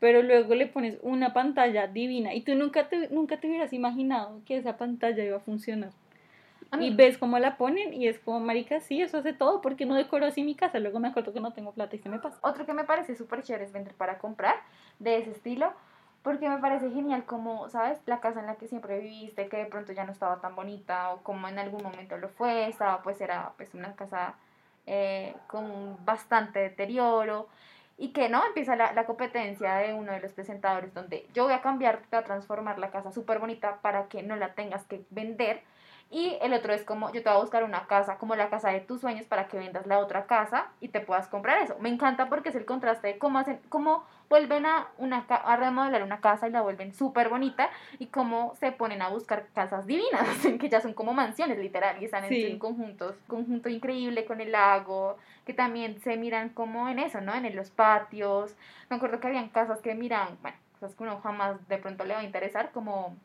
[0.00, 4.40] Pero luego le pones una pantalla divina y tú nunca te, nunca te hubieras imaginado
[4.46, 5.90] que esa pantalla iba a funcionar.
[6.80, 9.94] Y ves cómo la ponen y es como, marica, sí, eso hace todo, porque no
[9.94, 10.78] decoro así mi casa.
[10.78, 12.38] Luego me acuerdo que no tengo plata y se me pasa.
[12.40, 14.56] Otro que me parece súper chévere es vender para comprar,
[14.98, 15.72] de ese estilo,
[16.22, 17.98] porque me parece genial como, ¿sabes?
[18.06, 21.12] La casa en la que siempre viviste, que de pronto ya no estaba tan bonita,
[21.12, 24.34] o como en algún momento lo fue, estaba, pues era pues una casa
[24.86, 27.48] eh, con bastante deterioro,
[27.98, 31.52] y que no empieza la, la, competencia de uno de los presentadores donde yo voy
[31.52, 35.62] a cambiar, a transformar la casa súper bonita para que no la tengas que vender
[36.12, 38.68] y el otro es como, yo te voy a buscar una casa, como la casa
[38.68, 41.74] de tus sueños, para que vendas la otra casa y te puedas comprar eso.
[41.80, 46.02] Me encanta porque es el contraste de cómo hacen, cómo vuelven a, una, a remodelar
[46.02, 50.26] una casa y la vuelven súper bonita y cómo se ponen a buscar casas divinas,
[50.60, 55.16] que ya son como mansiones literal y están en, conjuntos, conjunto increíble con el lago,
[55.46, 57.34] que también se miran como en eso, ¿no?
[57.34, 58.54] En los patios.
[58.90, 62.12] Me acuerdo que habían casas que miran, bueno, cosas que uno jamás de pronto le
[62.12, 63.16] va a interesar, como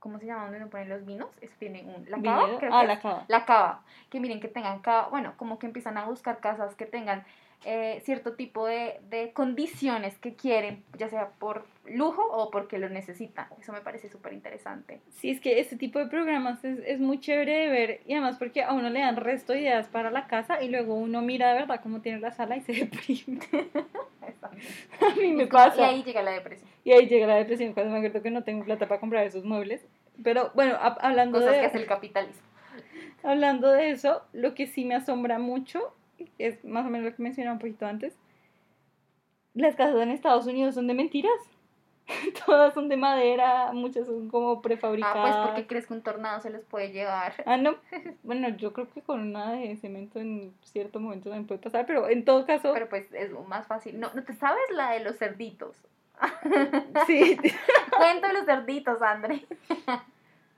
[0.00, 0.44] ¿cómo se llama?
[0.44, 3.24] Donde uno pone los vinos, eso tiene un, la cava, creo ah, que la cava.
[3.28, 6.86] La cava, que miren que tengan cava, bueno, como que empiezan a buscar casas que
[6.86, 7.24] tengan
[7.66, 12.88] eh, cierto tipo de, de, condiciones que quieren, ya sea por lujo o porque lo
[12.88, 13.48] necesitan.
[13.60, 15.02] Eso me parece súper interesante.
[15.10, 18.36] Sí, es que este tipo de programas es, es, muy chévere de ver y además
[18.38, 21.52] porque a uno le dan resto de ideas para la casa y luego uno mira
[21.52, 23.40] de verdad cómo tiene la sala y se deprime.
[24.42, 25.82] a mí me pasa.
[25.82, 26.69] Y ahí llega la depresión.
[26.84, 29.44] Y ahí llega la depresión cuando me acuerdo que no tengo plata para comprar esos
[29.44, 29.84] muebles.
[30.22, 31.60] Pero bueno, hablando Cosas de...
[31.60, 32.42] que hace el capitalismo.
[33.22, 35.94] Hablando de eso, lo que sí me asombra mucho
[36.38, 38.16] es más o menos lo que mencionaba un poquito antes.
[39.54, 41.32] Las casas en Estados Unidos son de mentiras.
[42.46, 45.16] Todas son de madera, muchas son como prefabricadas.
[45.16, 47.34] Ah, pues porque crees que un tornado se los puede llevar.
[47.46, 47.76] Ah, no.
[48.22, 52.08] Bueno, yo creo que con una de cemento en cierto momento también puede pasar, pero
[52.08, 52.72] en todo caso.
[52.72, 53.98] Pero pues es más fácil.
[53.98, 55.76] No, ¿no te sabes la de los cerditos?
[57.06, 57.36] Sí.
[57.96, 59.44] Cuento los cerditos, André.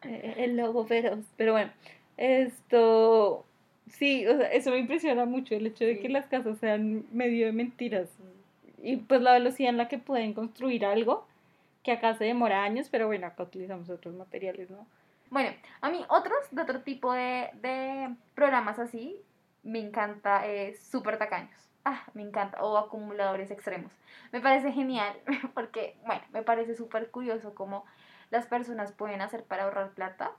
[0.04, 1.20] Eh, el lobo feroz.
[1.36, 1.70] Pero bueno,
[2.16, 3.46] esto
[3.92, 7.46] Sí, o sea, eso me impresiona mucho, el hecho de que las casas sean medio
[7.46, 8.08] de mentiras.
[8.82, 11.26] Y pues la velocidad en la que pueden construir algo,
[11.82, 14.86] que acá se demora años, pero bueno, acá utilizamos otros materiales, ¿no?
[15.30, 19.20] Bueno, a mí otros de otro tipo de, de programas así,
[19.62, 21.71] me encanta es Super Tacaños.
[21.84, 22.62] Ah, me encanta.
[22.62, 23.92] O acumuladores extremos.
[24.30, 25.16] Me parece genial
[25.54, 27.84] porque, bueno, me parece súper curioso cómo
[28.30, 30.32] las personas pueden hacer para ahorrar plata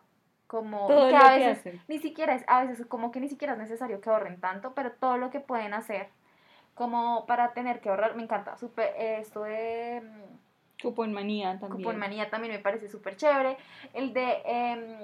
[0.48, 3.60] como todo que a veces ni siquiera es a veces como que ni siquiera es
[3.60, 6.10] necesario que ahorren tanto pero todo lo que pueden hacer
[6.76, 11.84] como para tener que ahorrar me encanta súper esto de mm, Cupón manía también.
[11.84, 13.58] cupón manía también me parece súper chévere
[13.94, 14.98] el de em,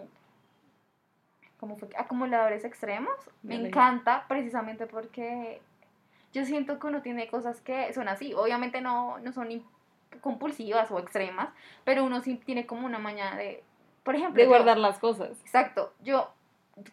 [1.59, 1.89] ¿cómo fue?
[1.97, 3.69] acumuladores extremos me Dale.
[3.69, 5.61] encanta precisamente porque
[6.33, 9.49] yo siento que uno tiene cosas que son así obviamente no, no son
[10.21, 11.49] compulsivas o extremas
[11.83, 13.63] pero uno sí tiene como una mañana de
[14.03, 15.39] por ejemplo De yo- guardar las cosas.
[15.41, 16.31] Exacto, yo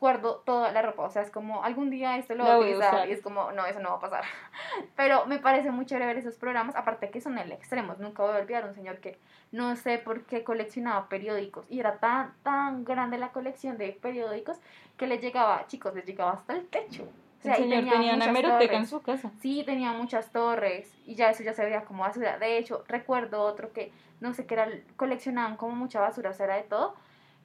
[0.01, 3.09] guardo toda la ropa, o sea, es como algún día esto lo voy a utilizar
[3.09, 4.25] y es como, no, eso no va a pasar.
[4.97, 8.35] Pero me parece muy chévere ver esos programas, aparte que son el extremos, nunca voy
[8.35, 9.17] a olvidar un señor que
[9.53, 14.59] no sé por qué coleccionaba periódicos y era tan, tan grande la colección de periódicos
[14.97, 17.07] que le llegaba, chicos, les llegaba hasta el techo.
[17.39, 18.91] O sea, el señor tenía tenía una hemeroteca en torres.
[18.91, 19.31] su casa.
[19.41, 22.39] Sí, tenía muchas torres y ya eso ya se veía como basura.
[22.39, 26.47] De hecho, recuerdo otro que no sé qué era, coleccionaban como mucha basura, o sea,
[26.47, 26.95] era de todo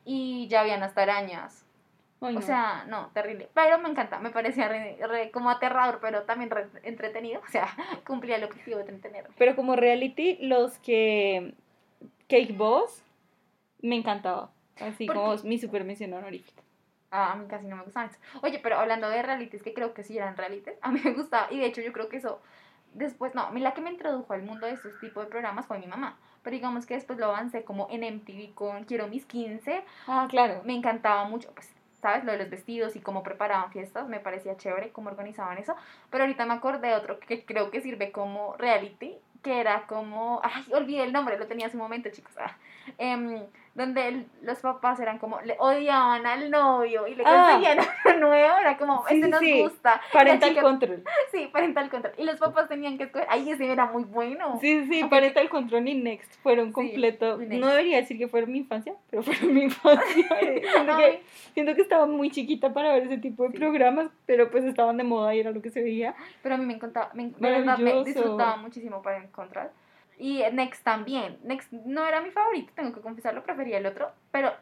[0.06, 1.65] y ya habían hasta arañas.
[2.23, 2.45] Ay, O no.
[2.45, 3.49] sea, no, terrible.
[3.54, 7.41] Pero me encanta, me parecía re- re- como aterrador, pero también re- entretenido.
[7.47, 7.67] O sea,
[8.06, 9.34] cumplía el objetivo de entretenerme.
[9.38, 11.54] Pero como reality, los que
[12.30, 13.04] Cake Boss
[13.82, 14.51] me encantaba.
[14.80, 15.47] Así ¿Por como qué?
[15.47, 16.62] mi super mención honorífica.
[17.12, 18.19] Ah, a mí casi no me gustaban eso.
[18.41, 21.47] Oye, pero hablando de realities, que creo que sí eran realities, a mí me gustaba.
[21.52, 22.41] Y de hecho, yo creo que eso.
[22.93, 25.65] Después, no, a mí la que me introdujo al mundo de estos tipos de programas
[25.65, 26.17] fue mi mamá.
[26.43, 29.84] Pero digamos que después lo avancé como en MTV con Quiero mis 15.
[30.08, 30.62] Ah, claro.
[30.65, 31.69] Me encantaba mucho, pues,
[32.02, 32.24] ¿sabes?
[32.26, 35.76] Lo de los vestidos y cómo preparaban fiestas, me parecía chévere cómo organizaban eso.
[36.10, 40.41] Pero ahorita me acordé de otro que creo que sirve como reality, que era como,
[40.43, 42.34] ay, olvidé el nombre, lo tenía hace un momento, chicos.
[42.39, 42.56] ah,
[42.97, 47.51] em, donde el- los papás eran como, le odiaban al novio y le Ah.
[47.53, 49.62] conseguían uno nuevo, era como, Sí, este sí, nos sí.
[49.62, 50.01] gusta.
[50.12, 51.03] Parental chica- Control.
[51.31, 52.13] Sí, parental control.
[52.17, 54.57] Y los papás tenían que escoger, ay, ese era muy bueno.
[54.59, 57.38] Sí, sí, Parental Control y Next fueron completo.
[57.38, 57.53] Next.
[57.53, 60.28] No debería decir que fueron mi infancia, pero fueron mi infancia.
[60.39, 64.65] siento, que, siento que estaba muy chiquita para ver ese tipo de programas, pero pues
[64.65, 66.13] estaban de moda y era lo que se veía.
[66.43, 69.72] Pero a mí me encantaba, me, me disfrutaba muchísimo para encontrar.
[70.22, 71.39] Y Next también.
[71.43, 74.53] Next no era mi favorito, tengo que confesarlo, prefería el otro, pero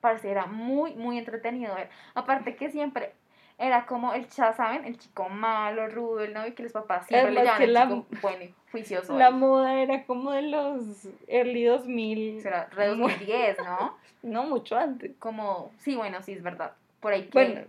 [0.00, 1.90] parece era muy, muy entretenido ver.
[2.14, 3.12] Aparte que siempre
[3.58, 7.30] era como el ya saben, el chico malo, rudo, el novio que los papás siempre
[7.30, 9.18] le Además llaman que el chico bueno y juicioso.
[9.18, 9.34] La ahí.
[9.34, 12.40] moda era como de los early 2000.
[12.40, 13.96] Será re 2010, ¿no?
[14.22, 15.12] No, mucho antes.
[15.18, 16.72] Como, sí, bueno, sí, es verdad.
[17.00, 17.60] Por ahí que Bueno,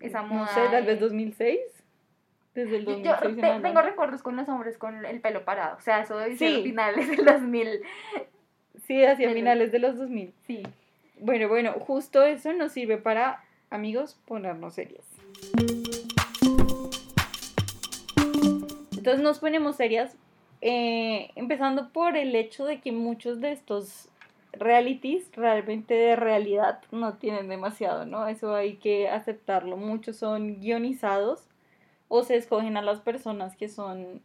[0.00, 0.46] esa no moda.
[0.54, 1.58] sé, tal vez de- 2006.
[2.58, 5.44] Desde el Yo, 2006 yo en te- tengo recuerdos con los hombres con el pelo
[5.44, 5.76] parado.
[5.76, 6.62] O sea, eso Sí.
[6.64, 7.82] finales del 2000.
[8.86, 10.32] Sí, hacia finales de los 2000.
[10.46, 10.62] Sí.
[11.20, 15.04] Bueno, bueno, justo eso nos sirve para, amigos, ponernos serias.
[18.96, 20.16] Entonces nos ponemos serias,
[20.60, 24.08] eh, empezando por el hecho de que muchos de estos
[24.52, 28.26] realities realmente de realidad no tienen demasiado, ¿no?
[28.26, 29.76] Eso hay que aceptarlo.
[29.76, 31.44] Muchos son guionizados
[32.08, 34.22] o se escogen a las personas que son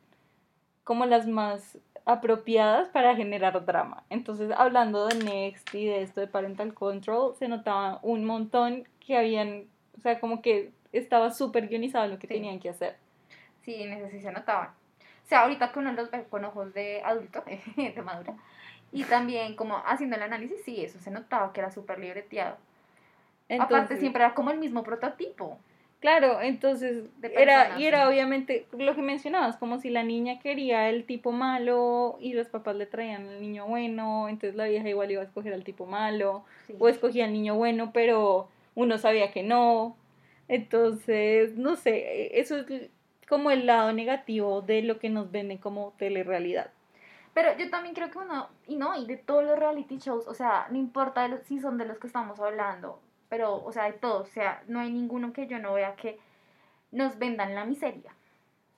[0.84, 4.04] como las más apropiadas para generar drama.
[4.10, 9.18] Entonces, hablando de Next y de esto de Parental Control, se notaba un montón que
[9.18, 9.66] habían,
[9.98, 12.34] o sea, como que estaba súper guionizado lo que Sí.
[12.34, 12.98] tenían que hacer.
[13.62, 14.70] Sí, en ese sí se notaban.
[14.70, 17.44] O sea, ahorita que uno los ve con ojos de adulto,
[17.78, 18.34] de madura,
[18.92, 22.58] y también como haciendo el análisis, sí, eso se notaba que era súper libreteado.
[23.50, 25.58] Aparte, Entonces- siempre era como el mismo prototipo.
[26.04, 28.08] Claro, entonces era y era sí.
[28.10, 32.76] obviamente lo que mencionabas, como si la niña quería el tipo malo y los papás
[32.76, 36.44] le traían el niño bueno, entonces la vieja igual iba a escoger al tipo malo
[36.68, 36.76] Sí.
[36.78, 39.96] o escogía al niño bueno, pero uno sabía que no.
[40.50, 42.90] Entonces, no sé, eso es
[43.30, 46.70] como el lado negativo de lo que nos venden como telerrealidad.
[47.34, 50.34] Pero yo también creo que uno, y no, y de todos los reality shows, o
[50.34, 53.00] sea, no importa si son de los que estamos hablando,
[53.34, 56.20] pero, o sea, de todos, o sea, no hay ninguno que yo no vea que
[56.92, 58.12] nos vendan la miseria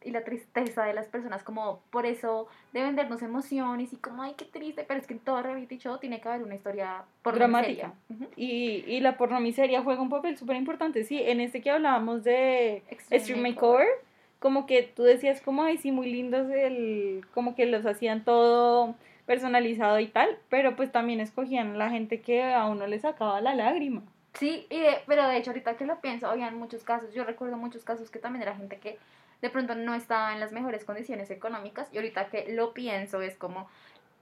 [0.01, 4.33] y la tristeza de las personas, como por eso de vendernos emociones y como, ay,
[4.37, 7.35] qué triste, pero es que en todo reality show tiene que haber una historia por
[7.35, 7.91] Dramática.
[8.37, 11.03] Y, y la pornomiseria juega un papel súper importante.
[11.03, 13.79] Sí, en este que hablábamos de Extreme Extreme Makeover.
[13.79, 14.05] Makeover,
[14.39, 18.95] como que tú decías como, ay, sí, muy lindos, el, como que los hacían todo
[19.25, 23.53] personalizado y tal, pero pues también escogían la gente que a uno le sacaba la
[23.53, 24.01] lágrima.
[24.35, 27.57] Sí, y de- pero de hecho ahorita que lo pienso, habían muchos casos, yo recuerdo
[27.57, 28.99] muchos casos que también era gente que
[29.41, 33.35] de pronto no estaba en las mejores condiciones económicas y ahorita que lo pienso es
[33.37, 33.69] como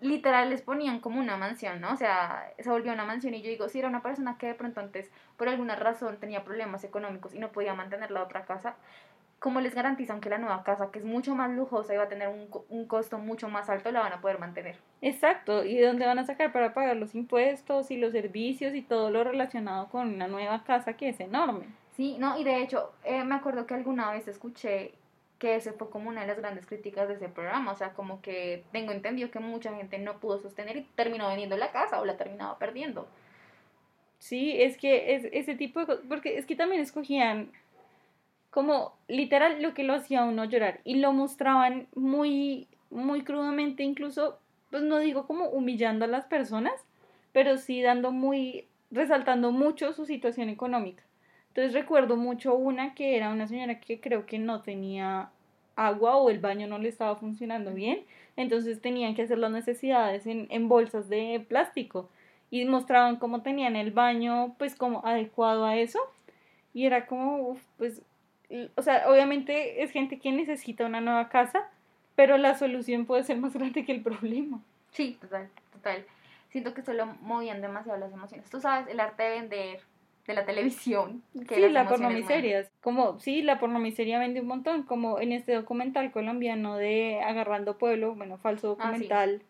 [0.01, 1.93] literal les ponían como una mansión, ¿no?
[1.93, 4.55] O sea, se volvió una mansión y yo digo, si era una persona que de
[4.55, 8.75] pronto antes por alguna razón tenía problemas económicos y no podía mantener la otra casa,
[9.39, 12.09] ¿cómo les garantizan que la nueva casa, que es mucho más lujosa y va a
[12.09, 14.77] tener un, un costo mucho más alto, la van a poder mantener?
[15.05, 18.81] Exacto, y de dónde van a sacar para pagar los impuestos y los servicios y
[18.81, 21.65] todo lo relacionado con una nueva casa que es enorme.
[21.97, 24.93] Sí, no, y de hecho, eh, me acuerdo que alguna vez escuché
[25.39, 28.21] que ese fue como una de las grandes críticas de ese programa, o sea, como
[28.21, 32.05] que tengo entendido que mucha gente no pudo sostener y terminó vendiendo la casa o
[32.05, 33.05] la terminaba perdiendo.
[34.19, 37.51] Sí, es que es ese tipo de cosas, porque es que también escogían
[38.51, 44.39] como literal lo que lo hacía uno llorar y lo mostraban muy, muy crudamente, incluso,
[44.73, 46.73] pues no digo como humillando a las personas,
[47.31, 51.03] pero sí dando muy, resaltando mucho su situación económica.
[51.49, 55.29] Entonces recuerdo mucho una que era una señora que creo que no tenía
[55.75, 57.99] agua o el baño no le estaba funcionando bien,
[58.35, 62.09] entonces tenían que hacer las necesidades en, en bolsas de plástico
[62.49, 65.99] y mostraban cómo tenían el baño pues como adecuado a eso
[66.73, 68.01] y era como uf, pues
[68.73, 71.69] o sea obviamente es gente que necesita una nueva casa
[72.15, 74.59] pero la solución puede ser más grande que el problema
[74.91, 76.05] Sí, total, total.
[76.49, 78.47] Siento que solo movían demasiado las emociones.
[78.51, 79.79] Tú sabes, el arte de vender
[80.27, 81.23] de la televisión.
[81.47, 81.87] que sí la mueven.
[81.87, 87.77] pornomiseria como sí la pornomiseria vende un montón como en este documental colombiano de agarrando
[87.77, 89.07] pueblo bueno falso Ah, sí.
[89.07, 89.41] documental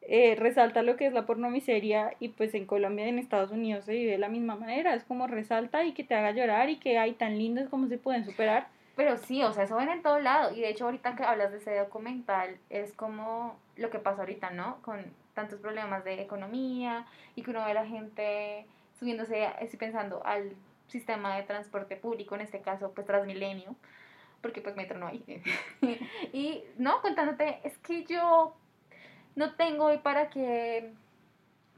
[0.00, 3.84] eh, resalta lo que es la pornomiseria y pues en Colombia y en Estados Unidos
[3.84, 6.76] se vive de la misma manera es como resalta y que te haga llorar y
[6.76, 8.68] que hay tan lindos como se pueden superar
[8.98, 10.52] Pero sí, o sea, eso ven en todo lado.
[10.52, 14.50] Y de hecho, ahorita que hablas de ese documental, es como lo que pasa ahorita,
[14.50, 14.82] ¿no?
[14.82, 18.66] Con tantos problemas de economía y que uno ve a la gente
[18.98, 20.52] subiéndose, estoy pensando, al
[20.88, 23.76] sistema de transporte público, en este caso, pues Transmilenio,
[24.42, 25.44] porque pues metro no hay.
[26.32, 27.00] y, ¿no?
[27.00, 28.56] Contándote, es que yo
[29.36, 30.92] no tengo hoy para que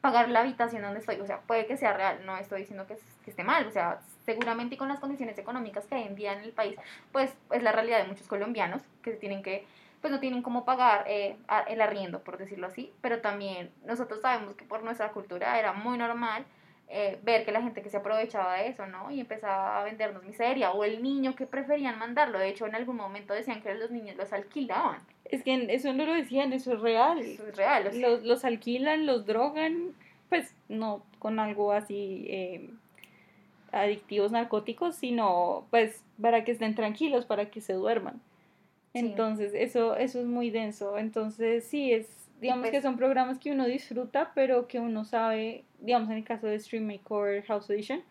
[0.01, 1.21] pagar la habitación donde estoy.
[1.21, 3.67] O sea, puede que sea real, no estoy diciendo que, es- que esté mal.
[3.67, 6.77] O sea, seguramente y con las condiciones económicas que hay en día en el país,
[7.13, 9.67] pues es la realidad de muchos colombianos que tienen que,
[10.01, 11.37] pues no tienen cómo pagar eh,
[11.69, 12.93] el arriendo, por decirlo así.
[13.03, 16.45] Pero también nosotros sabemos que por nuestra cultura era muy normal
[16.93, 19.13] eh, ver que la gente que se aprovechaba de eso, ¿no?
[19.13, 20.73] Y empezaba a vendernos miseria.
[20.73, 22.41] O el niño que preferían mandarlo.
[22.41, 24.99] De hecho, en algún momento decían que los niños los alquilaban.
[25.25, 27.21] Es que eso no lo decían, eso es real.
[27.21, 27.87] Eso es real.
[27.87, 29.95] o sea, Los, los alquilan, los drogan,
[30.29, 32.71] pues no con algo así eh,
[33.71, 38.21] adictivos narcóticos, sino pues para que estén tranquilos, para que se duerman.
[38.95, 40.99] Entonces, eso, eso es muy denso.
[40.99, 42.09] Entonces, sí, es,
[42.41, 46.25] digamos que pues son programas que uno disfruta, pero que uno sabe, digamos en el
[46.25, 48.03] caso de Stream Makeover House Edition,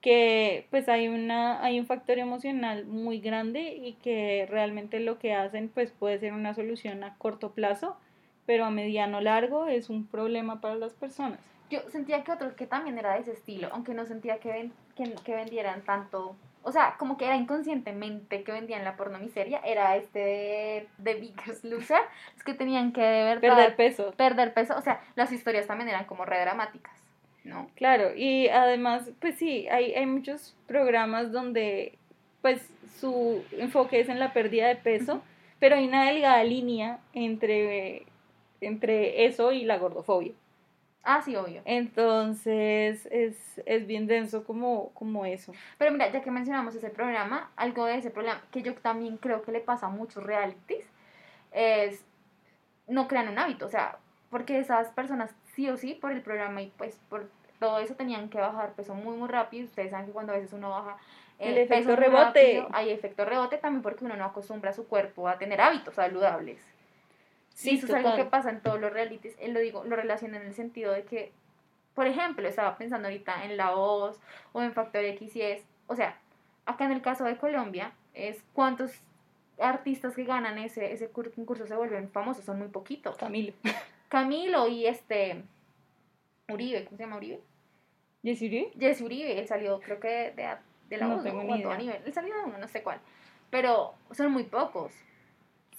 [0.00, 5.34] que pues hay una hay un factor emocional muy grande y que realmente lo que
[5.34, 7.96] hacen pues puede ser una solución a corto plazo,
[8.44, 11.40] pero a mediano largo es un problema para las personas.
[11.68, 14.72] Yo sentía que otro que también era de ese estilo, aunque no sentía que, ven-
[14.94, 16.36] que, que vendieran tanto,
[16.66, 21.64] o sea, como que era inconscientemente que vendían la pornomiseria, era este de, de Biggest
[21.64, 22.00] Loser,
[22.36, 24.12] es que tenían que de verdad Perder peso.
[24.16, 26.92] perder peso, o sea, las historias también eran como re dramáticas,
[27.44, 27.70] ¿no?
[27.76, 31.96] Claro, y además, pues sí, hay, hay muchos programas donde
[32.42, 35.22] pues su enfoque es en la pérdida de peso,
[35.60, 38.06] pero hay una delgada línea entre,
[38.60, 40.32] entre eso y la gordofobia.
[41.08, 41.62] Ah, sí, obvio.
[41.64, 45.52] Entonces es, es bien denso como, como eso.
[45.78, 49.42] Pero mira, ya que mencionamos ese programa, algo de ese programa que yo también creo
[49.42, 50.84] que le pasa a muchos realities
[51.52, 52.04] es
[52.88, 53.98] no crean un hábito, o sea,
[54.30, 57.30] porque esas personas sí o sí por el programa y pues por
[57.60, 59.64] todo eso tenían que bajar peso muy muy rápido.
[59.66, 60.96] Ustedes saben que cuando a veces uno baja
[61.38, 62.24] El peso efecto rebote.
[62.24, 65.94] rápido, hay efecto rebote también porque uno no acostumbra a su cuerpo a tener hábitos
[65.94, 66.60] saludables.
[67.56, 69.34] Sí, eso es algo que pasa en todos los realities.
[69.40, 71.32] Él lo digo, lo relaciono en el sentido de que,
[71.94, 74.20] por ejemplo, estaba pensando ahorita en La Voz
[74.52, 76.18] o en Factor X y es, o sea,
[76.66, 78.92] acá en el caso de Colombia, es cuántos
[79.58, 83.16] artistas que ganan ese, ese cur- concurso se vuelven famosos, son muy poquitos.
[83.16, 83.54] Camilo.
[84.08, 85.42] Camilo y este
[86.48, 87.40] Uribe, ¿cómo se llama Uribe?
[88.22, 88.72] ¿Jessy Uribe?
[88.78, 90.48] Jesse Uribe, él salió creo que de,
[90.90, 91.56] de La No Voz, tengo ¿no?
[91.56, 91.78] ni O a idea.
[91.78, 92.02] nivel.
[92.04, 93.00] Él salió de uno, no sé cuál.
[93.50, 94.92] Pero son muy pocos.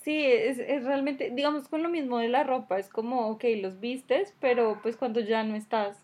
[0.07, 3.81] Sí, es, es realmente, digamos, con lo mismo de la ropa, es como, ok, los
[3.81, 6.01] vistes, pero pues cuando ya no estás,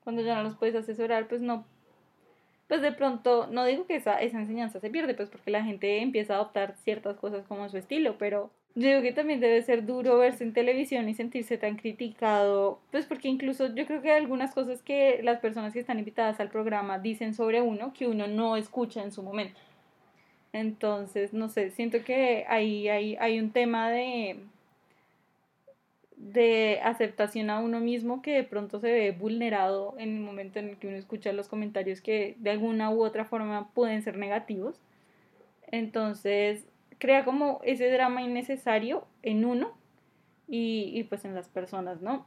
[0.00, 1.64] cuando ya no los puedes asesorar, pues no,
[2.68, 6.02] pues de pronto, no digo que esa, esa enseñanza se pierde, pues porque la gente
[6.02, 9.86] empieza a adoptar ciertas cosas como su estilo, pero yo digo que también debe ser
[9.86, 14.20] duro verse en televisión y sentirse tan criticado, pues porque incluso yo creo que hay
[14.20, 18.26] algunas cosas que las personas que están invitadas al programa dicen sobre uno que uno
[18.26, 19.58] no escucha en su momento.
[20.54, 24.36] Entonces, no sé, siento que hay, hay un tema de,
[26.16, 30.68] de aceptación a uno mismo que de pronto se ve vulnerado en el momento en
[30.68, 34.80] el que uno escucha los comentarios que de alguna u otra forma pueden ser negativos.
[35.66, 36.64] Entonces,
[36.98, 39.76] crea como ese drama innecesario en uno
[40.46, 42.26] y, y pues en las personas, ¿no?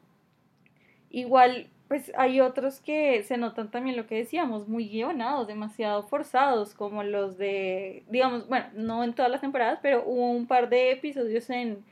[1.09, 6.73] Igual, pues hay otros que se notan también lo que decíamos, muy guionados, demasiado forzados,
[6.73, 10.91] como los de, digamos, bueno, no en todas las temporadas, pero hubo un par de
[10.91, 11.83] episodios en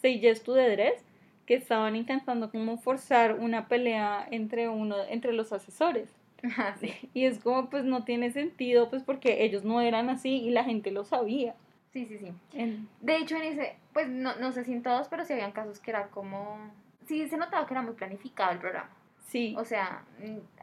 [0.00, 1.04] Say Yes to the Dress
[1.46, 6.08] que estaban intentando como forzar una pelea entre uno, entre los asesores.
[6.80, 6.92] sí.
[7.14, 10.64] Y es como, pues no tiene sentido, pues porque ellos no eran así y la
[10.64, 11.54] gente lo sabía.
[11.92, 12.32] sí, sí, sí.
[12.54, 15.52] En- De hecho, en ese, pues no, no sé si en todos, pero sí habían
[15.52, 16.58] casos que era como.
[17.06, 18.90] Sí, se notaba que era muy planificado el programa.
[19.24, 20.04] Sí, O sea,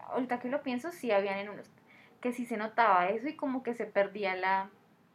[0.09, 1.69] ahorita que lo pienso, sí habían en unos
[2.21, 4.69] que sí se notaba eso y como que se perdía la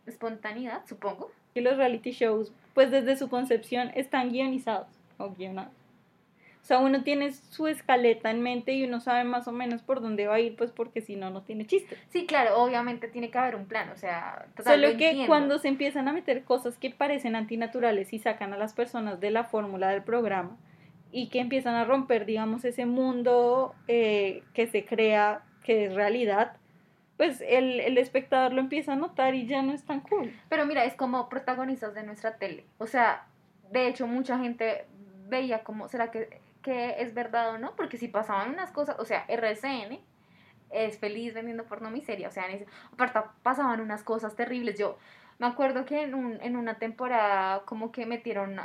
[0.07, 1.31] espontaneidad, supongo.
[1.55, 4.89] que los reality shows, pues desde su concepción, están guionizados
[5.19, 5.73] o guionados.
[6.63, 10.01] O sea, uno tiene su escaleta en mente y uno sabe más o menos por
[10.01, 11.97] dónde va a ir, pues porque si no, no tiene chiste.
[12.11, 15.29] Sí, claro, obviamente tiene que haber un plan, o sea, total, Solo lo que entiendo.
[15.29, 19.31] cuando se empiezan a meter cosas que parecen antinaturales y sacan a las personas de
[19.31, 20.57] la fórmula del programa
[21.17, 26.59] y que empiezan a romper, digamos, ese mundo eh, que se crea, que es realidad,
[27.17, 30.39] pues el, el espectador lo empieza a notar y ya no es tan cool.
[30.51, 32.67] Pero mira, es como protagonistas de nuestra tele.
[32.77, 33.25] O sea,
[33.71, 34.85] de hecho, mucha gente
[35.27, 37.75] veía como, ¿será que, que es verdad o no?
[37.77, 39.99] Porque si pasaban unas cosas, o sea, RCN
[40.69, 42.29] es feliz vendiendo porno miseria.
[42.29, 42.45] O sea,
[42.93, 44.79] aparte pasaban unas cosas terribles.
[44.79, 44.99] Yo
[45.39, 48.61] me acuerdo que en, un, en una temporada como que metieron...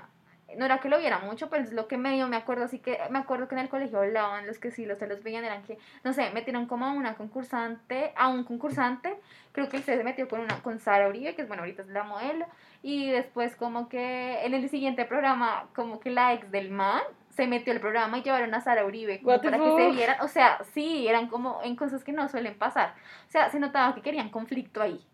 [0.58, 3.00] no era que lo viera mucho, pero es lo que medio me acuerdo, así que
[3.10, 5.64] me acuerdo que en el colegio hablaban, los que sí los se los veían eran
[5.64, 9.16] que, no sé, metieron como a una concursante, a un concursante,
[9.52, 11.88] creo que él se metió con una, con Sara Uribe, que es bueno, ahorita es
[11.90, 12.46] la modelo,
[12.84, 17.48] y después como que en el siguiente programa, como que la ex del man se
[17.48, 20.60] metió al programa y llevaron a Sara Uribe como para que se vieran, o sea,
[20.74, 22.94] sí, eran como en cosas que no suelen pasar,
[23.28, 25.06] o sea, se notaba que querían conflicto ahí.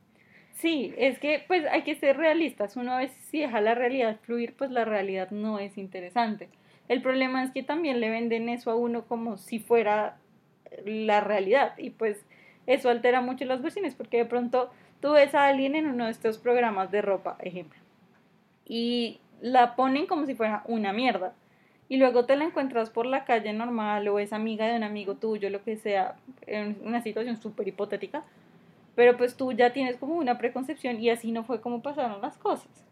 [0.60, 2.76] Sí, es que pues hay que ser realistas.
[2.78, 6.50] Uno a veces si deja la realidad fluir, pues la realidad no es interesante.
[6.88, 10.18] El problema es que también le venden eso a uno como si fuera
[10.86, 12.26] la realidad y pues
[12.66, 16.12] eso altera mucho las versiones porque de pronto tú ves a alguien en uno de
[16.12, 17.80] estos programas de ropa, ejemplo,
[18.66, 21.34] y la ponen como si fuera una mierda.
[21.90, 25.16] y luego te la encuentras por la calle normal o es amiga de un amigo
[25.16, 28.24] tuyo, lo que sea, en una situación súper hipotética,
[28.98, 32.36] pero pues tú ya tienes como una preconcepción y así no fue como pasaron las
[32.40, 32.84] cosas.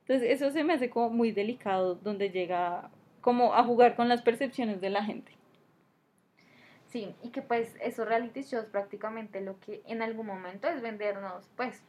[0.00, 2.88] Entonces eso se me hace como muy delicado donde llega
[3.20, 5.30] como a jugar con las percepciones de la gente.
[6.86, 11.50] Sí, y que pues esos reality shows prácticamente lo que en algún momento es vendernos,
[11.54, 11.82] pues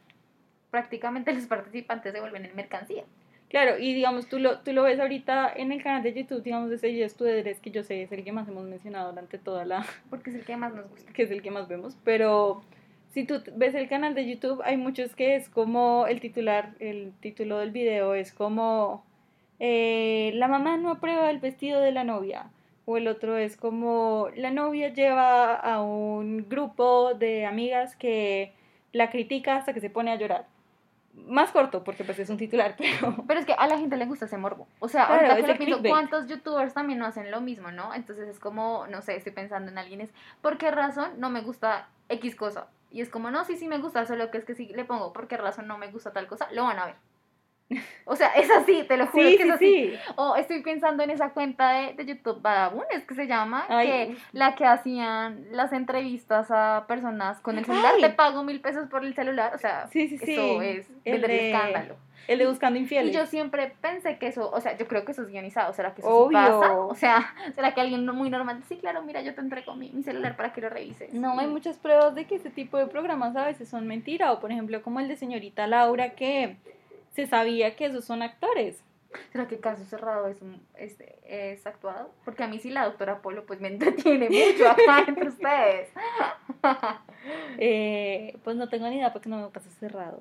[0.70, 3.04] prácticamente los participantes se vuelven en mercancía.
[3.48, 6.68] Claro, y digamos, tú lo, tú lo ves ahorita en el canal de YouTube, digamos,
[6.68, 7.14] de ese Yes
[7.62, 9.86] que yo sé es el que más hemos mencionado durante toda la...
[10.10, 11.10] Porque es el que más nos gusta.
[11.14, 12.62] Que es el que más vemos, pero
[13.10, 17.12] si tú ves el canal de YouTube, hay muchos que es como el titular, el
[17.20, 19.04] título del video es como
[19.60, 22.50] eh, la mamá no aprueba el vestido de la novia.
[22.84, 28.52] O el otro es como la novia lleva a un grupo de amigas que
[28.92, 30.46] la critica hasta que se pone a llorar
[31.26, 33.14] más corto, porque pues es un titular, pero...
[33.26, 34.66] Pero es que a la gente le gusta ese morbo.
[34.80, 37.94] O sea, ahorita que pienso, ¿cuántos youtubers también no hacen lo mismo, no?
[37.94, 40.10] Entonces es como, no sé, estoy pensando en alguien, es,
[40.40, 42.68] ¿por qué razón no me gusta X cosa?
[42.90, 45.12] Y es como, no, sí, sí me gusta, solo que es que si le pongo,
[45.12, 46.48] ¿por qué razón no me gusta tal cosa?
[46.52, 46.94] Lo van a ver.
[48.06, 49.94] O sea, es así, te lo juro que es así.
[50.16, 54.16] O estoy pensando en esa cuenta de, de YouTube Badabun, es que se llama, que
[54.32, 59.04] la que hacían las entrevistas a personas con el celular, te pago mil pesos por
[59.04, 61.96] el celular, o sea, eso es el de, escándalo.
[62.26, 63.14] El de buscando infieles.
[63.14, 65.94] Y yo siempre pensé que eso, o sea, yo creo que eso es guionizado, ¿será
[65.94, 66.72] que eso sí pasa?
[66.74, 70.02] O sea, ¿será que alguien muy normal, sí, claro, mira, yo te entrego mi, mi
[70.02, 71.12] celular para que lo revises?
[71.12, 74.40] No, hay muchas pruebas de que ese tipo de programas a veces son mentira, o
[74.40, 76.56] por ejemplo, como el de señorita Laura, que
[77.10, 78.82] se sabía que esos son actores.
[79.32, 80.96] ¿Será que Caso Cerrado es, un, es,
[81.26, 82.10] es, actuado?
[82.24, 85.88] Porque a mí sí la doctora Polo pues me entretiene mucho acá entre ustedes.
[87.58, 90.20] eh, pues no tengo ni idea porque no me Caso Cerrado.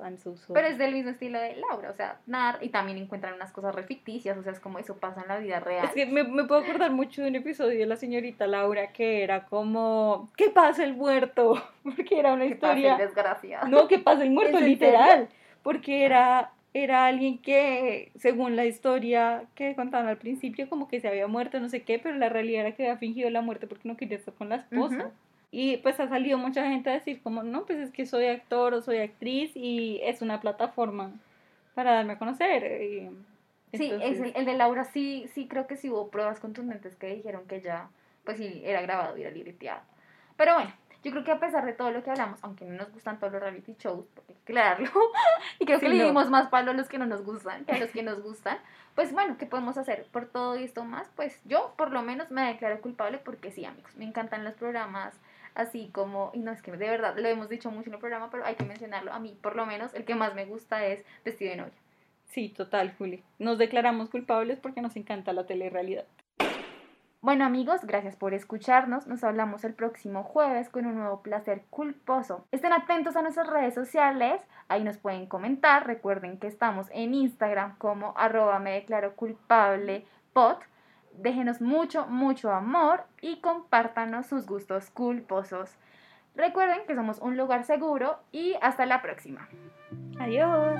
[0.53, 3.75] Pero es del mismo estilo de Laura, o sea, nar y también encuentran unas cosas
[3.75, 5.85] re ficticias, o sea, es como eso pasa en la vida real.
[5.85, 9.23] Es que me, me puedo acordar mucho de un episodio de la señorita Laura que
[9.23, 11.61] era como, ¿qué pasa el muerto?
[11.83, 12.97] Porque era una historia...
[13.67, 14.59] No, ¿qué pasa el muerto?
[14.59, 15.27] literal.
[15.61, 21.07] Porque era era alguien que, según la historia que contaban al principio, como que se
[21.07, 23.87] había muerto, no sé qué, pero la realidad era que había fingido la muerte porque
[23.87, 25.11] no quería estar con la esposa.
[25.49, 28.73] Y pues ha salido mucha gente a decir como, no, pues es que soy actor
[28.73, 31.11] o soy actriz y es una plataforma
[31.73, 32.81] para darme a conocer.
[32.81, 33.09] Y,
[33.77, 37.47] sí, es el, de Laura sí, sí creo que sí hubo pruebas contundentes que dijeron
[37.47, 37.89] que ya,
[38.25, 39.81] pues sí, era grabado y era libreteado.
[40.35, 40.71] Pero bueno,
[41.07, 43.31] yo creo que a pesar de todo lo que hablamos, aunque no nos gustan todos
[43.31, 44.89] los reality shows, porque hay que aclararlo,
[45.59, 47.79] y creo que le dimos más palo a los que no nos gustan que a
[47.79, 48.57] los que nos gustan,
[48.93, 51.07] pues bueno, ¿qué podemos hacer por todo esto más?
[51.15, 55.13] Pues yo por lo menos me declaro culpable porque sí, amigos, me encantan los programas
[55.55, 58.29] así como, y no es que de verdad lo hemos dicho mucho en el programa,
[58.29, 61.05] pero hay que mencionarlo, a mí por lo menos el que más me gusta es
[61.23, 61.73] Vestido de novia.
[62.25, 63.23] Sí, total, Juli.
[63.39, 66.05] Nos declaramos culpables porque nos encanta la telerrealidad.
[67.21, 69.07] Bueno amigos, gracias por escucharnos.
[69.07, 72.45] Nos hablamos el próximo jueves con un nuevo placer culposo.
[72.51, 75.87] Estén atentos a nuestras redes sociales, ahí nos pueden comentar.
[75.87, 80.05] Recuerden que estamos en Instagram como arroba me declaro culpable.
[81.17, 85.75] Déjenos mucho, mucho amor y compártanos sus gustos culposos.
[86.35, 89.49] Recuerden que somos un lugar seguro y hasta la próxima.
[90.19, 90.79] Adiós.